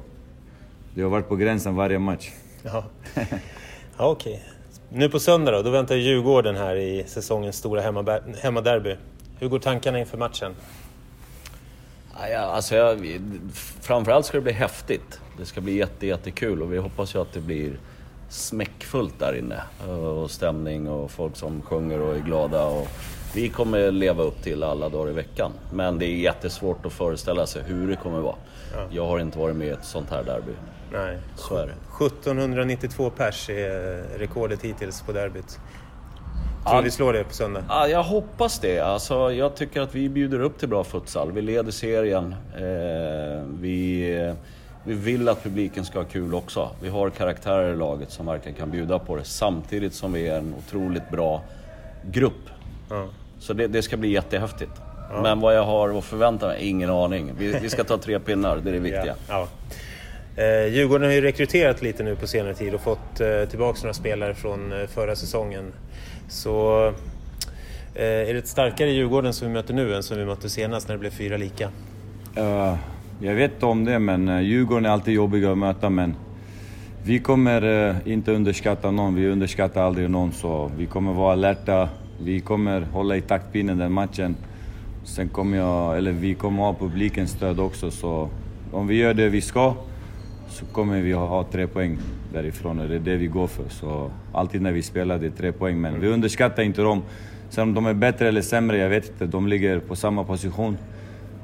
det 0.95 1.01
har 1.01 1.09
varit 1.09 1.29
på 1.29 1.35
gränsen 1.35 1.75
varje 1.75 1.99
match. 1.99 2.31
Ja 2.63 2.83
okej. 4.07 4.33
Okay. 4.33 4.45
Nu 4.99 5.09
på 5.09 5.19
söndag 5.19 5.51
då, 5.51 5.61
då 5.61 5.69
väntar 5.69 5.95
Djurgården 5.95 6.55
här 6.55 6.75
i 6.75 7.03
säsongens 7.07 7.57
stora 7.57 7.81
hemmaderby. 8.41 8.95
Hur 9.39 9.47
går 9.47 9.59
tankarna 9.59 9.99
inför 9.99 10.17
matchen? 10.17 10.55
Ja, 12.31 12.39
alltså 12.39 12.75
jag, 12.75 13.19
framförallt 13.81 14.25
ska 14.25 14.37
det 14.37 14.41
bli 14.41 14.51
häftigt. 14.51 15.19
Det 15.37 15.45
ska 15.45 15.61
bli 15.61 15.77
jätte, 15.77 16.07
jättekul 16.07 16.61
och 16.61 16.73
vi 16.73 16.77
hoppas 16.77 17.15
ju 17.15 17.21
att 17.21 17.33
det 17.33 17.39
blir 17.39 17.79
smäckfullt 18.29 19.19
där 19.19 19.33
inne. 19.33 19.89
Och 19.93 20.31
stämning 20.31 20.89
och 20.89 21.11
folk 21.11 21.35
som 21.35 21.61
sjunger 21.61 22.01
och 22.01 22.15
är 22.15 22.19
glada. 22.19 22.65
Och 22.65 22.87
vi 23.33 23.49
kommer 23.49 23.91
leva 23.91 24.23
upp 24.23 24.43
till 24.43 24.63
alla 24.63 24.89
dagar 24.89 25.11
i 25.11 25.13
veckan. 25.13 25.51
Men 25.73 25.99
det 25.99 26.05
är 26.05 26.15
jättesvårt 26.15 26.85
att 26.85 26.93
föreställa 26.93 27.45
sig 27.45 27.63
hur 27.63 27.87
det 27.87 27.95
kommer 27.95 28.19
vara. 28.19 28.35
Ja. 28.75 28.85
Jag 28.91 29.05
har 29.05 29.19
inte 29.19 29.39
varit 29.39 29.55
med 29.55 29.67
i 29.67 29.71
ett 29.71 29.85
sånt 29.85 30.09
här 30.09 30.23
derby. 30.23 30.51
Nej. 30.91 31.17
Så 31.35 31.55
är 31.55 31.67
det. 31.67 32.05
1792 32.05 33.09
pers 33.09 33.49
är 33.49 34.17
rekordet 34.17 34.61
hittills 34.61 35.01
på 35.01 35.11
derbyt. 35.11 35.59
Tror 36.65 36.77
du 36.77 36.83
vi 36.83 36.91
slår 36.91 37.13
det 37.13 37.23
på 37.23 37.33
söndag? 37.33 37.63
Ja, 37.69 37.87
jag 37.87 38.03
hoppas 38.03 38.59
det. 38.59 38.79
Alltså, 38.79 39.31
jag 39.31 39.55
tycker 39.55 39.81
att 39.81 39.95
vi 39.95 40.09
bjuder 40.09 40.39
upp 40.39 40.57
till 40.59 40.69
bra 40.69 40.83
futsal. 40.83 41.31
Vi 41.31 41.41
leder 41.41 41.71
serien. 41.71 42.35
Eh, 42.55 43.43
vi, 43.59 44.33
vi 44.83 44.93
vill 44.93 45.29
att 45.29 45.43
publiken 45.43 45.85
ska 45.85 45.99
ha 45.99 46.05
kul 46.05 46.35
också. 46.35 46.69
Vi 46.81 46.89
har 46.89 47.09
karaktärer 47.09 47.73
i 47.73 47.75
laget 47.75 48.11
som 48.11 48.25
verkligen 48.25 48.57
kan 48.57 48.71
bjuda 48.71 48.99
på 48.99 49.15
det 49.15 49.23
samtidigt 49.23 49.93
som 49.93 50.13
vi 50.13 50.27
är 50.27 50.37
en 50.37 50.55
otroligt 50.57 51.09
bra 51.09 51.43
grupp. 52.11 52.49
Ja. 52.89 53.07
Så 53.39 53.53
det, 53.53 53.67
det, 53.67 53.81
ska 53.81 53.97
bli 53.97 54.09
jättehäftigt. 54.09 54.71
Ja. 55.11 55.21
Men 55.21 55.39
vad 55.39 55.55
jag 55.55 55.63
har 55.63 55.97
att 55.97 56.05
förvänta 56.05 56.47
mig, 56.47 56.67
ingen 56.67 56.89
aning. 56.89 57.31
Vi, 57.37 57.59
vi 57.61 57.69
ska 57.69 57.83
ta 57.83 57.97
tre 57.97 58.19
pinnar, 58.19 58.57
det 58.57 58.69
är 58.69 58.73
det 58.73 58.79
viktiga. 58.79 59.15
Ja. 59.27 59.47
Eh, 60.35 60.73
Djurgården 60.73 61.07
har 61.07 61.13
ju 61.13 61.21
rekryterat 61.21 61.81
lite 61.81 62.03
nu 62.03 62.15
på 62.15 62.27
senare 62.27 62.53
tid 62.53 62.73
och 62.73 62.81
fått 62.81 63.21
eh, 63.21 63.49
tillbaka 63.49 63.79
några 63.81 63.93
spelare 63.93 64.33
från 64.33 64.71
eh, 64.71 64.87
förra 64.87 65.15
säsongen. 65.15 65.73
Så 66.27 66.87
eh, 67.95 68.03
är 68.03 68.33
det 68.33 68.39
ett 68.39 68.47
starkare 68.47 68.89
Djurgården 68.89 69.33
som 69.33 69.47
vi 69.47 69.53
möter 69.53 69.73
nu 69.73 69.95
än 69.95 70.03
som 70.03 70.17
vi 70.17 70.25
mötte 70.25 70.49
senast 70.49 70.87
när 70.87 70.95
det 70.95 70.99
blev 70.99 71.09
fyra 71.09 71.37
lika? 71.37 71.69
Uh, 72.37 72.75
jag 73.21 73.35
vet 73.35 73.53
inte 73.53 73.65
om 73.65 73.85
det, 73.85 73.99
men 73.99 74.29
uh, 74.29 74.41
Djurgården 74.41 74.85
är 74.85 74.89
alltid 74.89 75.13
jobbiga 75.13 75.51
att 75.51 75.57
möta. 75.57 75.89
Men 75.89 76.15
vi 77.03 77.19
kommer 77.19 77.63
uh, 77.63 77.95
inte 78.05 78.31
underskatta 78.31 78.91
någon, 78.91 79.15
vi 79.15 79.27
underskattar 79.27 79.83
aldrig 79.83 80.09
någon. 80.09 80.31
Så 80.31 80.71
vi 80.77 80.85
kommer 80.85 81.13
vara 81.13 81.31
alerta, 81.33 81.89
vi 82.23 82.39
kommer 82.39 82.81
hålla 82.81 83.17
i 83.17 83.21
taktpinnen 83.21 83.77
den 83.77 83.91
matchen. 83.91 84.35
Sen 85.03 85.29
kommer 85.29 85.57
jag, 85.57 85.97
eller 85.97 86.11
vi 86.11 86.33
kommer 86.33 86.63
ha 86.63 86.73
publikens 86.73 87.31
stöd 87.31 87.59
också, 87.59 87.91
så 87.91 88.29
om 88.71 88.87
vi 88.87 88.95
gör 88.95 89.13
det 89.13 89.29
vi 89.29 89.41
ska 89.41 89.75
så 90.49 90.65
kommer 90.65 91.01
vi 91.01 91.11
ha 91.11 91.43
tre 91.43 91.67
poäng 91.67 91.97
därifrån 92.33 92.79
och 92.79 92.87
det 92.87 92.95
är 92.95 92.99
det 92.99 93.15
vi 93.15 93.27
går 93.27 93.47
för. 93.47 93.69
Så 93.69 94.11
alltid 94.33 94.61
när 94.61 94.71
vi 94.71 94.81
spelar 94.81 95.19
det 95.19 95.25
är 95.25 95.31
tre 95.31 95.51
poäng, 95.51 95.81
men 95.81 95.99
vi 95.99 96.07
underskattar 96.07 96.63
inte 96.63 96.81
dem. 96.81 97.03
Sen 97.49 97.63
om 97.63 97.73
de 97.73 97.85
är 97.85 97.93
bättre 97.93 98.27
eller 98.27 98.41
sämre, 98.41 98.77
jag 98.77 98.89
vet 98.89 99.09
inte. 99.09 99.25
De 99.25 99.47
ligger 99.47 99.79
på 99.79 99.95
samma 99.95 100.23
position. 100.23 100.77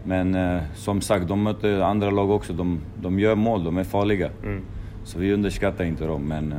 Men 0.04 0.36
eh, 0.36 0.62
som 0.76 1.02
sagt, 1.02 1.28
de 1.28 1.44
möter 1.44 1.82
andra 1.82 2.10
lag 2.10 2.32
också. 2.32 2.54
De, 2.54 2.80
de 3.02 3.20
gör 3.20 3.36
mål, 3.36 3.64
de 3.64 3.78
är 3.78 3.84
farliga. 3.84 4.30
Mm. 4.44 4.62
Så 5.04 5.20
vi 5.20 5.34
underskattar 5.34 5.86
inte 5.86 6.06
dem, 6.06 6.24
men... 6.24 6.52
Eh, 6.52 6.58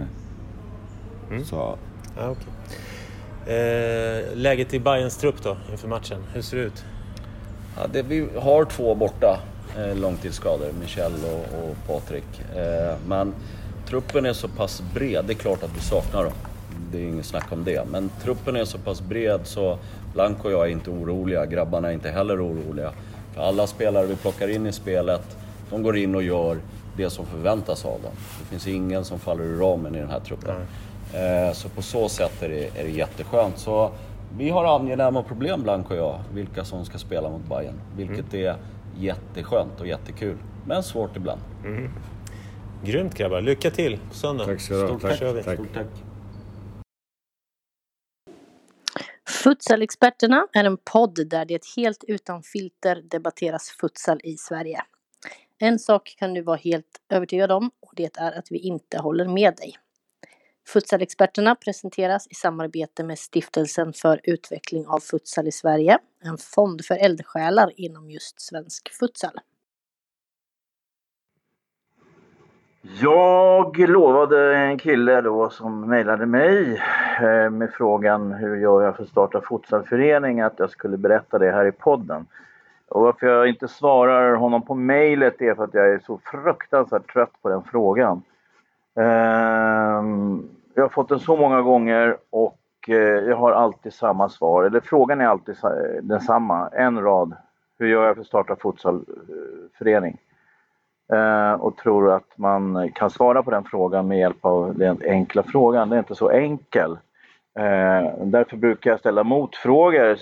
mm. 1.31 1.44
så. 1.44 1.79
Ah, 2.18 2.31
okay. 2.31 2.52
Eh, 3.46 4.37
läget 4.37 4.74
i 4.74 4.80
Bayerns 4.80 5.16
trupp 5.16 5.42
då, 5.42 5.56
inför 5.70 5.88
matchen, 5.88 6.24
hur 6.35 6.42
ser 6.42 6.56
det 6.56 6.62
ut? 6.62 6.85
Ja, 7.76 7.87
det, 7.92 8.02
vi 8.02 8.28
har 8.38 8.64
två 8.64 8.94
borta 8.94 9.40
eh, 9.76 9.96
långtidsskador, 9.96 10.72
Michel 10.80 11.12
och, 11.24 11.64
och 11.64 11.76
Patrik. 11.87 12.40
Eh, 12.56 12.96
men 13.06 13.35
truppen 13.88 14.26
är 14.26 14.32
så 14.32 14.48
pass 14.48 14.82
bred, 14.94 15.24
det 15.24 15.32
är 15.32 15.35
klart 15.35 15.62
att 15.62 15.76
vi 15.76 15.80
saknar 15.80 16.24
dem. 16.24 16.32
Det 16.92 16.98
är 16.98 17.02
inget 17.02 17.26
snack 17.26 17.52
om 17.52 17.64
det. 17.64 17.85
Men 17.90 18.11
truppen 18.22 18.56
är 18.56 18.64
så 18.64 18.78
pass 18.78 19.00
bred 19.00 19.40
så 19.44 19.78
Blanco 20.14 20.48
och 20.48 20.52
jag 20.52 20.66
är 20.66 20.70
inte 20.70 20.90
oroliga, 20.90 21.46
grabbarna 21.46 21.88
är 21.88 21.92
inte 21.92 22.11
heller 22.11 22.46
oroliga. 22.46 22.92
För 23.35 23.42
alla 23.42 23.66
spelare 23.66 24.06
vi 24.06 24.16
plockar 24.16 24.48
in 24.48 24.66
i 24.66 24.72
spelet, 24.72 25.37
de 25.70 25.82
går 25.82 25.96
in 25.96 26.14
och 26.14 26.22
gör 26.22 26.59
det 26.96 27.11
som 27.11 27.26
förväntas 27.26 27.85
av 27.85 28.02
dem. 28.02 28.12
Det 28.40 28.46
finns 28.50 28.66
ingen 28.66 29.04
som 29.04 29.18
faller 29.18 29.44
ur 29.44 29.59
ramen 29.59 29.94
i 29.94 29.98
den 29.98 30.11
här 30.11 30.20
truppen. 30.20 30.54
Mm. 30.54 30.66
Så 31.55 31.69
på 31.69 31.83
så 31.83 32.09
sätt 32.09 32.42
är 32.42 32.49
det, 32.49 32.66
är 32.66 32.85
det 32.85 32.90
jätteskönt. 32.90 33.59
Så 33.59 33.92
vi 34.38 34.51
har 34.51 34.64
angenäma 34.64 35.23
problem, 35.23 35.62
Blanco 35.62 35.95
och 35.95 36.01
jag, 36.01 36.21
vilka 36.35 36.64
som 36.64 36.85
ska 36.85 36.99
spela 36.99 37.31
mot 37.31 37.49
Bayern. 37.49 37.81
Vilket 37.97 38.35
mm. 38.35 38.47
är 38.47 38.57
jätteskönt 38.99 39.81
och 39.81 39.87
jättekul. 39.87 40.37
Men 40.66 40.83
svårt 40.83 41.16
ibland. 41.16 41.40
Mm. 41.64 41.90
Grymt 42.85 43.14
grabbar, 43.14 43.40
lycka 43.40 43.71
till 43.71 43.99
på 44.09 44.14
söndag. 44.14 44.45
Tack 44.45 44.61
ska 44.61 44.75
du 44.75 44.81
ha. 44.81 44.99
Tack. 44.99 45.19
tack. 45.45 45.55
Stort 45.55 45.75
tack. 45.75 45.87
Futsalexperterna 49.29 50.47
är 50.53 50.64
en 50.64 50.77
podd 50.77 51.29
där 51.29 51.45
det 51.45 51.66
helt 51.77 52.05
utan 52.09 52.42
filter 52.42 53.03
debatteras 53.11 53.71
futsal 53.81 54.21
i 54.25 54.37
Sverige. 54.37 54.83
En 55.59 55.79
sak 55.79 56.14
kan 56.19 56.35
du 56.35 56.42
vara 56.42 56.57
helt 56.57 57.01
övertygad 57.09 57.53
om 57.53 57.71
och 57.81 57.92
det 57.97 58.16
är 58.16 58.38
att 58.38 58.51
vi 58.51 58.59
inte 58.59 58.99
håller 58.99 59.29
med 59.29 59.57
dig. 59.57 59.77
Futsalexperterna 60.68 61.55
presenteras 61.55 62.26
i 62.31 62.35
samarbete 62.35 63.05
med 63.05 63.18
Stiftelsen 63.18 63.92
för 63.92 64.20
utveckling 64.24 64.87
av 64.87 65.00
futsal 65.00 65.48
i 65.48 65.52
Sverige, 65.52 65.98
en 66.24 66.38
fond 66.38 66.85
för 66.85 66.94
eldsjälar 67.05 67.72
inom 67.76 68.11
just 68.11 68.40
svensk 68.40 68.92
futsal. 69.00 69.40
Jag 73.00 73.79
lovade 73.79 74.57
en 74.57 74.79
kille 74.79 75.20
då 75.20 75.50
som 75.50 75.88
mejlade 75.88 76.26
mig 76.26 76.83
eh, 77.20 77.50
med 77.50 77.70
frågan 77.72 78.33
hur 78.33 78.57
gör 78.57 78.83
jag 78.83 78.96
för 78.96 79.02
att 79.02 79.09
starta 79.09 79.40
futsalförening 79.40 80.40
att 80.40 80.59
jag 80.59 80.70
skulle 80.70 80.96
berätta 80.96 81.38
det 81.38 81.50
här 81.50 81.66
i 81.66 81.72
podden. 81.72 82.26
Och 82.88 83.02
varför 83.02 83.26
jag 83.26 83.48
inte 83.48 83.68
svarar 83.68 84.35
honom 84.35 84.62
på 84.62 84.74
mejlet 84.74 85.42
är 85.42 85.55
för 85.55 85.64
att 85.64 85.74
jag 85.74 85.88
är 85.88 85.98
så 85.98 86.20
fruktansvärt 86.24 87.12
trött 87.12 87.42
på 87.42 87.48
den 87.48 87.62
frågan. 87.62 88.22
Ehm, 88.96 90.48
jag 90.74 90.82
har 90.82 90.88
fått 90.88 91.09
den 91.09 91.20
så 91.20 91.37
många 91.37 91.62
gånger 91.62 92.16
och 92.30 92.59
eh, 92.88 92.94
jag 92.96 93.37
har 93.37 93.52
alltid 93.52 93.92
samma 93.92 94.28
svar. 94.28 94.64
Eller 94.64 94.80
frågan 94.80 95.20
är 95.20 95.26
alltid 95.26 95.56
densamma, 96.02 96.68
en 96.68 97.00
rad. 97.00 97.35
Hur 97.78 97.87
gör 97.87 98.06
jag 98.06 98.14
för 98.14 98.20
att 98.20 98.26
starta 98.26 98.56
futsalförening? 98.56 100.18
Ehm, 101.12 101.61
och 101.61 101.76
tror 101.76 102.12
att 102.12 102.38
man 102.38 102.92
kan 102.94 103.11
svara 103.11 103.42
på 103.42 103.50
den 103.50 103.64
frågan 103.64 104.09
med 104.09 104.18
hjälp 104.18 104.44
av 104.44 104.78
den 104.78 104.98
enkla 105.04 105.42
frågan. 105.42 105.88
Det 105.88 105.96
är 105.96 105.98
inte 105.98 106.14
så 106.14 106.30
enkel. 106.30 106.98
Ehm, 107.59 108.30
därför 108.30 108.56
brukar 108.56 108.90
jag 108.90 109.00
ställa 109.00 109.24
motfrågor 109.24 110.16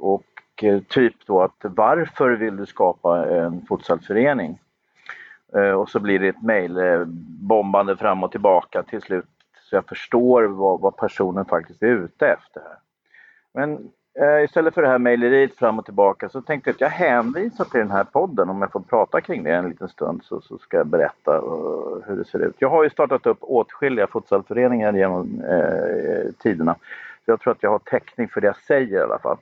och 0.00 0.24
eh, 0.62 0.80
typ 0.88 1.14
då 1.26 1.42
att 1.42 1.56
varför 1.60 2.30
vill 2.30 2.56
du 2.56 2.66
skapa 2.66 3.26
en 3.26 3.66
futsalförening? 3.68 4.58
Eh, 5.54 5.70
och 5.70 5.88
så 5.88 6.00
blir 6.00 6.18
det 6.18 6.28
ett 6.28 6.42
mejl 6.42 6.78
eh, 6.78 7.04
bombande 7.40 7.96
fram 7.96 8.24
och 8.24 8.32
tillbaka 8.32 8.82
till 8.82 9.02
slut 9.02 9.24
så 9.70 9.76
jag 9.76 9.86
förstår 9.86 10.42
vad, 10.42 10.80
vad 10.80 10.96
personen 10.96 11.44
faktiskt 11.44 11.82
är 11.82 11.86
ute 11.86 12.28
efter. 12.28 12.60
Här. 12.60 12.78
Men 13.52 13.90
eh, 14.20 14.44
istället 14.44 14.74
för 14.74 14.82
det 14.82 14.88
här 14.88 14.98
mejleriet 14.98 15.56
fram 15.56 15.78
och 15.78 15.84
tillbaka 15.84 16.28
så 16.28 16.42
tänkte 16.42 16.70
jag 16.70 16.74
att 16.74 16.80
jag 16.80 16.88
hänvisar 16.88 17.64
till 17.64 17.80
den 17.80 17.90
här 17.90 18.04
podden. 18.04 18.50
Om 18.50 18.62
jag 18.62 18.72
får 18.72 18.80
prata 18.80 19.20
kring 19.20 19.42
det 19.42 19.50
en 19.50 19.68
liten 19.68 19.88
stund 19.88 20.20
så, 20.24 20.40
så 20.40 20.58
ska 20.58 20.76
jag 20.76 20.86
berätta 20.86 21.38
uh, 21.38 21.98
hur 22.06 22.16
det 22.16 22.24
ser 22.24 22.38
ut. 22.38 22.56
Jag 22.58 22.70
har 22.70 22.84
ju 22.84 22.90
startat 22.90 23.26
upp 23.26 23.38
åtskilliga 23.40 24.06
futsalföreningar 24.06 24.92
genom 24.92 25.40
eh, 25.40 26.32
tiderna. 26.38 26.74
Så 27.24 27.30
jag 27.30 27.40
tror 27.40 27.52
att 27.52 27.62
jag 27.62 27.70
har 27.70 27.78
täckning 27.78 28.28
för 28.28 28.40
det 28.40 28.46
jag 28.46 28.56
säger 28.56 28.98
i 28.98 29.02
alla 29.02 29.18
fall. 29.18 29.36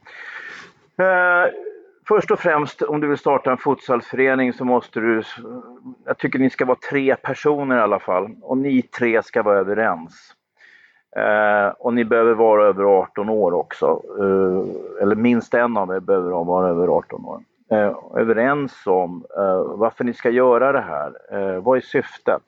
Eh, 0.96 1.52
först 2.08 2.30
och 2.30 2.38
främst 2.38 2.82
om 2.82 3.00
du 3.00 3.06
vill 3.08 3.18
starta 3.18 3.50
en 3.50 3.58
futsalförening 3.58 4.52
så 4.52 4.64
måste 4.64 5.00
du, 5.00 5.22
jag 6.04 6.18
tycker 6.18 6.38
ni 6.38 6.50
ska 6.50 6.64
vara 6.64 6.78
tre 6.90 7.16
personer 7.16 7.76
i 7.76 7.80
alla 7.80 7.98
fall 7.98 8.36
och 8.42 8.58
ni 8.58 8.82
tre 8.82 9.22
ska 9.22 9.42
vara 9.42 9.58
överens. 9.58 10.34
Eh, 11.16 11.68
och 11.78 11.94
ni 11.94 12.04
behöver 12.04 12.34
vara 12.34 12.66
över 12.66 12.84
18 12.84 13.28
år 13.28 13.54
också, 13.54 14.02
eh, 14.18 15.02
eller 15.02 15.14
minst 15.16 15.54
en 15.54 15.76
av 15.76 15.90
er 15.90 16.00
behöver 16.00 16.30
vara 16.30 16.68
över 16.68 16.88
18 16.88 17.24
år. 17.24 17.40
Eh, 17.70 17.96
överens 18.16 18.86
om 18.86 19.24
eh, 19.36 19.62
varför 19.64 20.04
ni 20.04 20.14
ska 20.14 20.30
göra 20.30 20.72
det 20.72 20.80
här, 20.80 21.12
eh, 21.30 21.62
vad 21.62 21.76
är 21.76 21.80
syftet? 21.80 22.42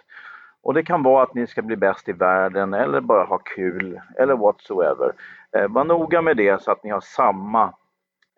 Och 0.62 0.74
det 0.74 0.82
kan 0.82 1.02
vara 1.02 1.22
att 1.22 1.34
ni 1.34 1.46
ska 1.46 1.62
bli 1.62 1.76
bäst 1.76 2.08
i 2.08 2.12
världen 2.12 2.74
eller 2.74 3.00
bara 3.00 3.24
ha 3.24 3.38
kul 3.38 4.00
eller 4.18 4.36
whatsoever. 4.36 5.12
Eh, 5.56 5.68
var 5.68 5.84
noga 5.84 6.22
med 6.22 6.36
det 6.36 6.62
så 6.62 6.72
att 6.72 6.84
ni 6.84 6.90
har 6.90 7.00
samma 7.00 7.72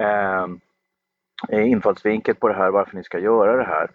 Eh, 0.00 0.46
Eh, 1.48 1.70
infallsvinkel 1.70 2.34
på 2.34 2.48
det 2.48 2.54
här, 2.54 2.70
varför 2.70 2.96
ni 2.96 3.04
ska 3.04 3.18
göra 3.18 3.56
det 3.56 3.64
här. 3.64 3.90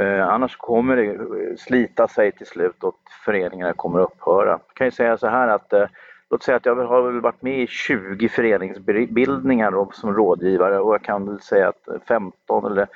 Eh, 0.00 0.28
annars 0.28 0.56
kommer 0.56 0.96
det 0.96 1.60
slita 1.60 2.08
sig 2.08 2.32
till 2.32 2.46
slut 2.46 2.84
och 2.84 2.96
föreningarna 3.24 3.72
kommer 3.72 4.00
upphöra. 4.00 4.50
Jag 4.50 4.74
kan 4.74 4.86
ju 4.86 4.90
säga 4.90 5.18
så 5.18 5.26
här 5.26 5.48
att 5.48 5.72
eh, 5.72 5.86
låt 6.30 6.42
säga 6.42 6.56
att 6.56 6.66
jag 6.66 6.74
har 6.74 7.02
väl 7.02 7.20
varit 7.20 7.42
med 7.42 7.60
i 7.60 7.66
20 7.66 8.28
föreningsbildningar 8.28 9.92
som 9.92 10.14
rådgivare 10.14 10.78
och 10.78 10.94
jag 10.94 11.02
kan 11.02 11.26
väl 11.26 11.40
säga 11.40 11.68
att 11.68 11.88
15 12.08 12.72
eller 12.72 12.86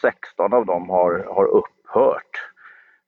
16 0.00 0.52
av 0.52 0.66
dem 0.66 0.90
har, 0.90 1.26
har 1.34 1.44
upphört. 1.44 2.48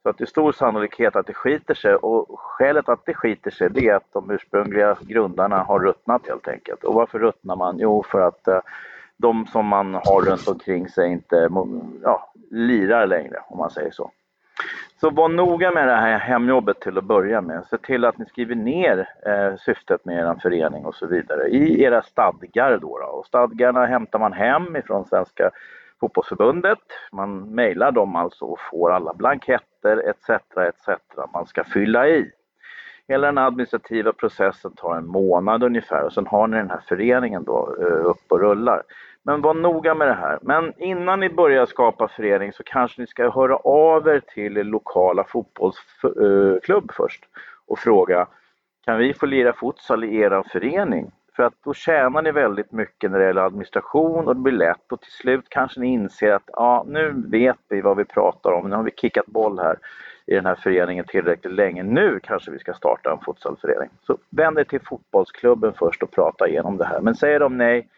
Så 0.02 0.08
att 0.08 0.18
det 0.18 0.24
är 0.24 0.26
stor 0.26 0.52
sannolikhet 0.52 1.16
att 1.16 1.26
det 1.26 1.34
skiter 1.34 1.74
sig 1.74 1.94
och 1.94 2.40
skälet 2.40 2.88
att 2.88 3.06
det 3.06 3.14
skiter 3.14 3.50
sig 3.50 3.70
det 3.70 3.88
är 3.88 3.94
att 3.94 4.12
de 4.12 4.30
ursprungliga 4.30 4.96
grundarna 5.00 5.58
har 5.58 5.80
ruttnat 5.80 6.26
helt 6.28 6.48
enkelt. 6.48 6.84
Och 6.84 6.94
varför 6.94 7.18
ruttnar 7.18 7.56
man? 7.56 7.78
Jo, 7.78 8.02
för 8.02 8.20
att 8.20 8.48
eh, 8.48 8.60
de 9.16 9.46
som 9.46 9.66
man 9.66 9.94
har 9.94 10.30
runt 10.30 10.48
omkring 10.48 10.88
sig 10.88 11.12
inte 11.12 11.48
ja, 12.02 12.32
lirar 12.50 13.06
längre, 13.06 13.36
om 13.48 13.58
man 13.58 13.70
säger 13.70 13.90
så. 13.90 14.10
Så 15.00 15.10
var 15.10 15.28
noga 15.28 15.70
med 15.70 15.88
det 15.88 15.94
här 15.94 16.18
hemjobbet 16.18 16.80
till 16.80 16.98
att 16.98 17.04
börja 17.04 17.40
med. 17.40 17.64
Se 17.70 17.78
till 17.78 18.04
att 18.04 18.18
ni 18.18 18.26
skriver 18.26 18.54
ner 18.54 19.08
eh, 19.26 19.56
syftet 19.56 20.04
med 20.04 20.18
er 20.18 20.40
förening 20.42 20.86
och 20.86 20.94
så 20.94 21.06
vidare 21.06 21.48
i 21.48 21.82
era 21.82 22.02
stadgar. 22.02 22.78
Då, 22.78 22.98
då. 22.98 23.06
Och 23.06 23.26
stadgarna 23.26 23.86
hämtar 23.86 24.18
man 24.18 24.32
hem 24.32 24.76
ifrån 24.76 25.04
Svenska 25.04 25.50
fotbollsförbundet. 26.00 26.78
Man 27.12 27.54
mejlar 27.54 27.92
dem 27.92 28.16
alltså 28.16 28.44
och 28.44 28.58
får 28.70 28.92
alla 28.92 29.14
blanketter 29.14 30.08
etc. 30.08 30.30
etc. 30.56 30.88
man 31.32 31.46
ska 31.46 31.64
fylla 31.64 32.08
i. 32.08 32.30
Hela 33.08 33.26
den 33.26 33.38
administrativa 33.38 34.12
processen 34.12 34.72
tar 34.72 34.96
en 34.96 35.06
månad 35.06 35.62
ungefär 35.62 36.04
och 36.04 36.12
sen 36.12 36.26
har 36.26 36.46
ni 36.46 36.56
den 36.56 36.70
här 36.70 36.82
föreningen 36.88 37.44
då 37.44 37.76
eh, 37.80 38.06
upp 38.06 38.22
och 38.28 38.40
rullar. 38.40 38.82
Men 39.22 39.40
var 39.40 39.54
noga 39.54 39.94
med 39.94 40.08
det 40.08 40.14
här. 40.14 40.38
Men 40.42 40.72
innan 40.82 41.20
ni 41.20 41.28
börjar 41.28 41.66
skapa 41.66 42.08
förening 42.08 42.52
så 42.52 42.62
kanske 42.62 43.00
ni 43.00 43.06
ska 43.06 43.30
höra 43.30 43.56
av 43.56 44.08
er 44.08 44.20
till 44.34 44.56
er 44.56 44.64
lokala 44.64 45.24
fotbollsklubb 45.24 46.92
först 46.92 47.24
och 47.66 47.78
fråga 47.78 48.26
kan 48.84 48.98
vi 48.98 49.14
få 49.14 49.26
lira 49.26 49.52
futsal 49.52 50.04
i 50.04 50.16
er 50.16 50.42
förening? 50.52 51.10
För 51.36 51.42
att 51.42 51.54
då 51.64 51.74
tjänar 51.74 52.22
ni 52.22 52.32
väldigt 52.32 52.72
mycket 52.72 53.10
när 53.10 53.18
det 53.18 53.26
gäller 53.26 53.42
administration 53.42 54.28
och 54.28 54.36
det 54.36 54.40
blir 54.42 54.52
lätt 54.52 54.92
och 54.92 55.00
till 55.00 55.12
slut 55.12 55.44
kanske 55.48 55.80
ni 55.80 55.86
inser 55.86 56.32
att 56.32 56.50
ja, 56.52 56.84
nu 56.88 57.22
vet 57.26 57.58
vi 57.68 57.80
vad 57.80 57.96
vi 57.96 58.04
pratar 58.04 58.52
om, 58.52 58.70
nu 58.70 58.76
har 58.76 58.82
vi 58.82 58.90
kickat 58.90 59.26
boll 59.26 59.58
här 59.58 59.78
i 60.26 60.34
den 60.34 60.46
här 60.46 60.54
föreningen 60.54 61.04
tillräckligt 61.04 61.52
länge. 61.54 61.82
Nu 61.82 62.20
kanske 62.22 62.50
vi 62.50 62.58
ska 62.58 62.74
starta 62.74 63.12
en 63.12 63.24
futsalförening. 63.24 63.88
Så 64.06 64.18
vänd 64.30 64.58
er 64.58 64.64
till 64.64 64.80
fotbollsklubben 64.80 65.72
först 65.72 66.02
och 66.02 66.10
prata 66.10 66.48
igenom 66.48 66.76
det 66.76 66.84
här. 66.84 67.00
Men 67.00 67.14
säger 67.14 67.40
de 67.40 67.58
nej, 67.58 67.88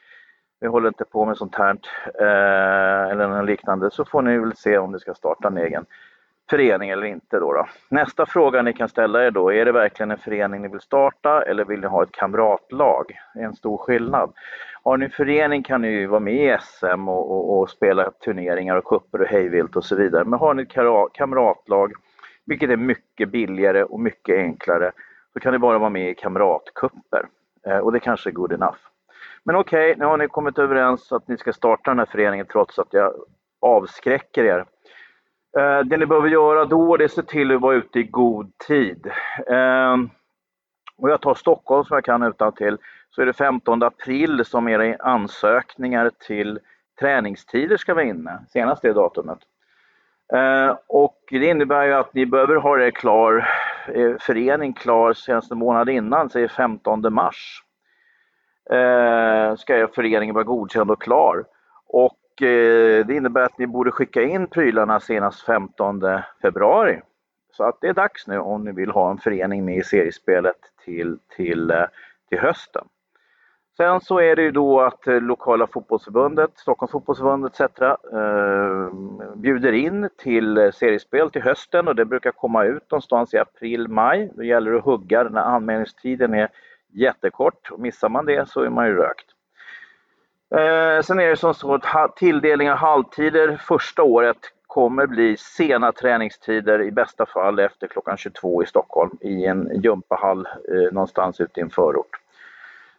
vi 0.60 0.66
håller 0.66 0.88
inte 0.88 1.04
på 1.04 1.24
med 1.24 1.36
sånt 1.36 1.54
här 1.54 1.78
eh, 2.20 3.10
eller 3.10 3.28
något 3.28 3.46
liknande 3.46 3.90
så 3.90 4.04
får 4.04 4.22
ni 4.22 4.38
väl 4.38 4.56
se 4.56 4.78
om 4.78 4.92
ni 4.92 4.98
ska 4.98 5.14
starta 5.14 5.48
en 5.48 5.58
egen 5.58 5.86
förening 6.50 6.90
eller 6.90 7.06
inte. 7.06 7.38
Då, 7.38 7.52
då 7.52 7.66
Nästa 7.88 8.26
fråga 8.26 8.62
ni 8.62 8.72
kan 8.72 8.88
ställa 8.88 9.26
er 9.26 9.30
då, 9.30 9.52
är 9.52 9.64
det 9.64 9.72
verkligen 9.72 10.10
en 10.10 10.18
förening 10.18 10.62
ni 10.62 10.68
vill 10.68 10.80
starta 10.80 11.42
eller 11.42 11.64
vill 11.64 11.80
ni 11.80 11.86
ha 11.86 12.02
ett 12.02 12.12
kamratlag? 12.12 13.04
Det 13.34 13.40
är 13.40 13.44
en 13.44 13.56
stor 13.56 13.78
skillnad. 13.78 14.32
Har 14.82 14.96
ni 14.96 15.04
en 15.04 15.10
förening 15.10 15.62
kan 15.62 15.82
ni 15.82 15.88
ju 15.88 16.06
vara 16.06 16.20
med 16.20 16.34
i 16.34 16.56
SM 16.60 17.08
och, 17.08 17.30
och, 17.30 17.58
och 17.58 17.70
spela 17.70 18.10
turneringar 18.10 18.76
och 18.76 18.84
kupper 18.84 19.20
och 19.20 19.28
hejvilt 19.28 19.76
och 19.76 19.84
så 19.84 19.96
vidare. 19.96 20.24
Men 20.24 20.38
har 20.38 20.54
ni 20.54 20.62
ett 20.62 21.12
kamratlag, 21.12 21.92
vilket 22.46 22.70
är 22.70 22.76
mycket 22.76 23.28
billigare 23.28 23.82
och 23.84 24.00
mycket 24.00 24.36
enklare, 24.36 24.92
så 25.32 25.40
kan 25.40 25.52
ni 25.52 25.58
bara 25.58 25.78
vara 25.78 25.90
med 25.90 26.10
i 26.10 26.14
kamratkupper. 26.14 27.28
Eh, 27.66 27.78
och 27.78 27.92
det 27.92 28.00
kanske 28.00 28.30
är 28.30 28.32
good 28.32 28.52
enough. 28.52 28.78
Men 29.44 29.56
okej, 29.56 29.90
okay, 29.90 29.98
nu 29.98 30.04
har 30.04 30.16
ni 30.16 30.28
kommit 30.28 30.58
överens 30.58 31.12
att 31.12 31.28
ni 31.28 31.36
ska 31.36 31.52
starta 31.52 31.90
den 31.90 31.98
här 31.98 32.06
föreningen 32.06 32.46
trots 32.46 32.78
att 32.78 32.88
jag 32.90 33.12
avskräcker 33.60 34.44
er. 34.44 34.64
Eh, 35.58 35.80
det 35.80 35.96
ni 35.96 36.06
behöver 36.06 36.28
göra 36.28 36.64
då 36.64 36.96
det 36.96 37.04
är 37.04 37.06
att 37.06 37.12
se 37.12 37.22
till 37.22 37.54
att 37.54 37.60
vara 37.60 37.76
ute 37.76 37.98
i 37.98 38.02
god 38.02 38.58
tid. 38.58 39.06
Eh, 39.46 39.96
och 40.96 41.10
jag 41.10 41.20
tar 41.20 41.34
Stockholm 41.34 41.84
som 41.84 41.94
jag 41.94 42.04
kan 42.04 42.22
utan 42.22 42.52
till 42.52 42.78
så 43.10 43.22
är 43.22 43.26
det 43.26 43.32
15 43.32 43.82
april 43.82 44.44
som 44.44 44.68
era 44.68 44.96
ansökningar 44.98 46.10
till 46.26 46.58
träningstider 47.00 47.76
ska 47.76 47.94
vara 47.94 48.04
inne, 48.04 48.38
senast 48.48 48.82
det 48.82 48.92
datumet. 48.92 49.38
Eh, 50.32 50.76
och 50.86 51.18
det 51.30 51.46
innebär 51.46 51.86
ju 51.86 51.92
att 51.92 52.14
ni 52.14 52.26
behöver 52.26 52.56
ha 52.56 52.80
er 52.80 52.90
klar, 52.90 53.48
er 53.88 54.16
förening 54.20 54.72
klar 54.72 55.12
senast 55.12 55.52
en 55.52 55.58
månad 55.58 55.88
innan, 55.88 56.30
säg 56.30 56.48
15 56.48 57.14
mars. 57.14 57.62
Eh, 58.70 59.56
ska 59.56 59.76
er 59.76 59.86
förening 59.94 60.34
vara 60.34 60.44
godkänd 60.44 60.90
och 60.90 61.02
klar. 61.02 61.44
Och 61.88 62.18
Eh, 62.40 63.06
det 63.06 63.14
innebär 63.14 63.42
att 63.42 63.58
ni 63.58 63.66
borde 63.66 63.90
skicka 63.90 64.22
in 64.22 64.46
prylarna 64.46 65.00
senast 65.00 65.42
15 65.42 66.02
februari. 66.42 67.00
Så 67.52 67.64
att 67.64 67.80
det 67.80 67.88
är 67.88 67.94
dags 67.94 68.26
nu 68.26 68.38
om 68.38 68.64
ni 68.64 68.72
vill 68.72 68.90
ha 68.90 69.10
en 69.10 69.18
förening 69.18 69.64
med 69.64 69.76
i 69.76 69.82
seriespelet 69.82 70.56
till, 70.84 71.18
till, 71.36 71.70
eh, 71.70 71.84
till 72.28 72.38
hösten. 72.38 72.84
Sen 73.76 74.00
så 74.00 74.20
är 74.20 74.36
det 74.36 74.42
ju 74.42 74.50
då 74.50 74.80
att 74.80 75.06
eh, 75.06 75.20
lokala 75.20 75.66
fotbollsförbundet, 75.66 76.50
Stockholms 76.56 76.92
fotbollsförbund 76.92 77.46
etc. 77.46 77.60
Eh, 77.60 78.90
bjuder 79.34 79.72
in 79.72 80.08
till 80.16 80.58
eh, 80.58 80.70
seriespel 80.70 81.30
till 81.30 81.42
hösten 81.42 81.88
och 81.88 81.96
det 81.96 82.04
brukar 82.04 82.30
komma 82.30 82.64
ut 82.64 82.90
någonstans 82.90 83.34
i 83.34 83.38
april, 83.38 83.88
maj. 83.88 84.30
Då 84.34 84.42
gäller 84.42 84.70
det 84.70 84.78
att 84.78 84.84
hugga 84.84 85.22
när 85.22 85.40
anmälningstiden 85.40 86.34
är 86.34 86.48
jättekort. 86.92 87.70
Och 87.70 87.80
missar 87.80 88.08
man 88.08 88.26
det 88.26 88.48
så 88.48 88.60
är 88.60 88.70
man 88.70 88.86
ju 88.86 88.94
rökt. 88.94 89.26
Eh, 90.50 91.02
sen 91.02 91.20
är 91.20 91.28
det 91.28 91.36
som 91.36 91.54
så 91.54 91.74
att 91.74 92.16
tilldelning 92.16 92.70
av 92.70 92.76
halvtider 92.76 93.56
första 93.56 94.02
året 94.02 94.38
kommer 94.66 95.06
bli 95.06 95.36
sena 95.36 95.92
träningstider 95.92 96.82
i 96.82 96.90
bästa 96.90 97.26
fall 97.26 97.58
efter 97.58 97.86
klockan 97.86 98.16
22 98.16 98.62
i 98.62 98.66
Stockholm 98.66 99.18
i 99.20 99.46
en 99.46 99.80
gympahall 99.82 100.46
eh, 100.46 100.92
någonstans 100.92 101.40
ute 101.40 101.60
i 101.60 101.62
en 101.62 101.70
förort. 101.70 102.20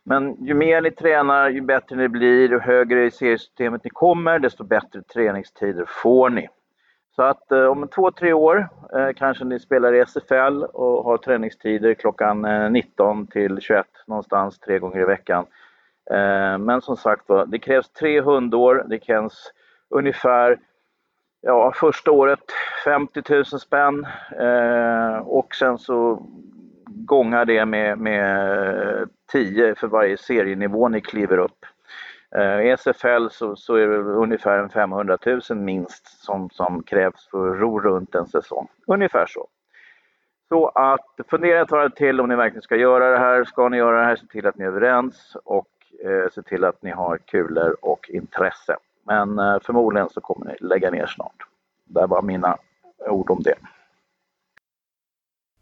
Men 0.09 0.45
ju 0.45 0.53
mer 0.53 0.81
ni 0.81 0.91
tränar, 0.91 1.49
ju 1.49 1.61
bättre 1.61 1.95
ni 1.95 2.07
blir 2.07 2.55
och 2.55 2.61
högre 2.61 3.05
i 3.05 3.11
seriesystemet 3.11 3.83
ni 3.83 3.89
kommer, 3.89 4.39
desto 4.39 4.63
bättre 4.63 5.01
träningstider 5.01 5.85
får 5.87 6.29
ni. 6.29 6.49
Så 7.15 7.23
att 7.23 7.51
eh, 7.51 7.65
om 7.65 7.87
två, 7.87 8.11
tre 8.11 8.33
år 8.33 8.69
eh, 8.95 9.09
kanske 9.15 9.45
ni 9.45 9.59
spelar 9.59 9.93
i 9.93 10.05
SFL 10.05 10.63
och 10.63 11.03
har 11.03 11.17
träningstider 11.17 11.93
klockan 11.93 12.45
eh, 12.45 12.69
19 12.69 13.27
till 13.27 13.57
21 13.61 13.85
någonstans 14.07 14.59
tre 14.59 14.79
gånger 14.79 15.01
i 15.01 15.05
veckan. 15.05 15.45
Eh, 16.11 16.57
men 16.57 16.81
som 16.81 16.97
sagt 16.97 17.27
det 17.47 17.59
krävs 17.59 17.89
tre 17.89 18.21
hundår, 18.21 18.85
det 18.89 18.99
krävs 18.99 19.51
ungefär 19.89 20.59
ja, 21.41 21.71
första 21.75 22.11
året 22.11 22.39
50 22.85 23.21
000 23.29 23.45
spänn 23.45 24.07
eh, 24.39 25.17
och 25.17 25.55
sen 25.55 25.77
så 25.77 26.23
gångar 27.07 27.45
det 27.45 27.65
med, 27.65 27.97
med 27.97 28.99
eh, 28.99 29.07
10 29.31 29.75
för 29.75 29.87
varje 29.87 30.17
serienivå 30.17 30.87
ni 30.89 31.01
kliver 31.01 31.37
upp. 31.37 31.65
Eh, 32.35 32.61
I 32.61 32.75
SFL 32.77 33.27
så, 33.31 33.55
så 33.55 33.75
är 33.75 33.87
det 33.87 33.97
ungefär 33.97 34.67
500 34.67 35.17
000 35.25 35.41
minst 35.59 36.23
som, 36.23 36.49
som 36.49 36.83
krävs 36.83 37.27
för 37.31 37.49
att 37.49 37.59
ro 37.59 37.79
runt 37.79 38.15
en 38.15 38.27
säsong. 38.27 38.67
Ungefär 38.87 39.25
så. 39.25 39.47
Så 40.49 40.67
att 40.67 41.19
fundera 41.29 41.61
ett 41.61 41.71
varv 41.71 41.89
till 41.89 42.21
om 42.21 42.29
ni 42.29 42.35
verkligen 42.35 42.61
ska 42.61 42.75
göra 42.75 43.11
det 43.11 43.17
här. 43.17 43.43
Ska 43.43 43.69
ni 43.69 43.77
göra 43.77 43.99
det 43.99 44.05
här, 44.05 44.15
se 44.15 44.27
till 44.27 44.47
att 44.47 44.57
ni 44.57 44.65
är 44.65 44.69
överens 44.69 45.37
och 45.43 45.67
eh, 46.03 46.29
se 46.31 46.41
till 46.41 46.63
att 46.63 46.83
ni 46.83 46.91
har 46.91 47.17
kulor 47.17 47.77
och 47.81 48.09
intresse. 48.09 48.77
Men 49.03 49.39
eh, 49.39 49.57
förmodligen 49.63 50.09
så 50.09 50.21
kommer 50.21 50.45
ni 50.45 50.55
lägga 50.59 50.91
ner 50.91 51.05
snart. 51.05 51.47
Det 51.85 52.05
var 52.05 52.21
mina 52.21 52.57
ord 52.99 53.29
om 53.29 53.41
det. 53.43 53.55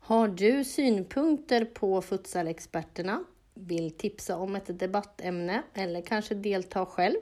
Har 0.08 0.28
du 0.28 0.64
synpunkter 0.64 1.66
på 1.66 2.02
futsalexperterna? 2.02 3.24
Vill 3.54 3.92
tipsa 3.92 4.38
om 4.38 4.56
ett 4.56 4.80
debattämne 4.80 5.62
eller 5.74 6.02
kanske 6.02 6.36
delta 6.36 6.86
själv? 6.86 7.18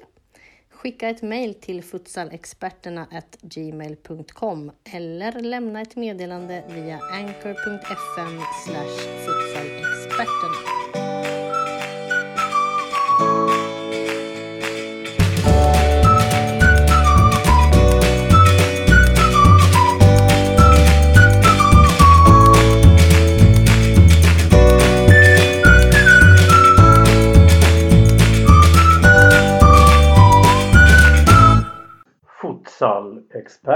Skicka 0.70 1.10
ett 1.10 1.22
mejl 1.22 1.54
till 1.54 1.84
futsalexperterna 1.84 3.08
gmail.com 3.42 4.72
eller 4.84 5.40
lämna 5.40 5.82
ett 5.82 5.96
meddelande 5.96 6.64
via 6.70 7.00
anchor.fm 7.12 8.40
futsalexperterna. 9.26 10.83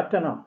Experterna 0.08 0.47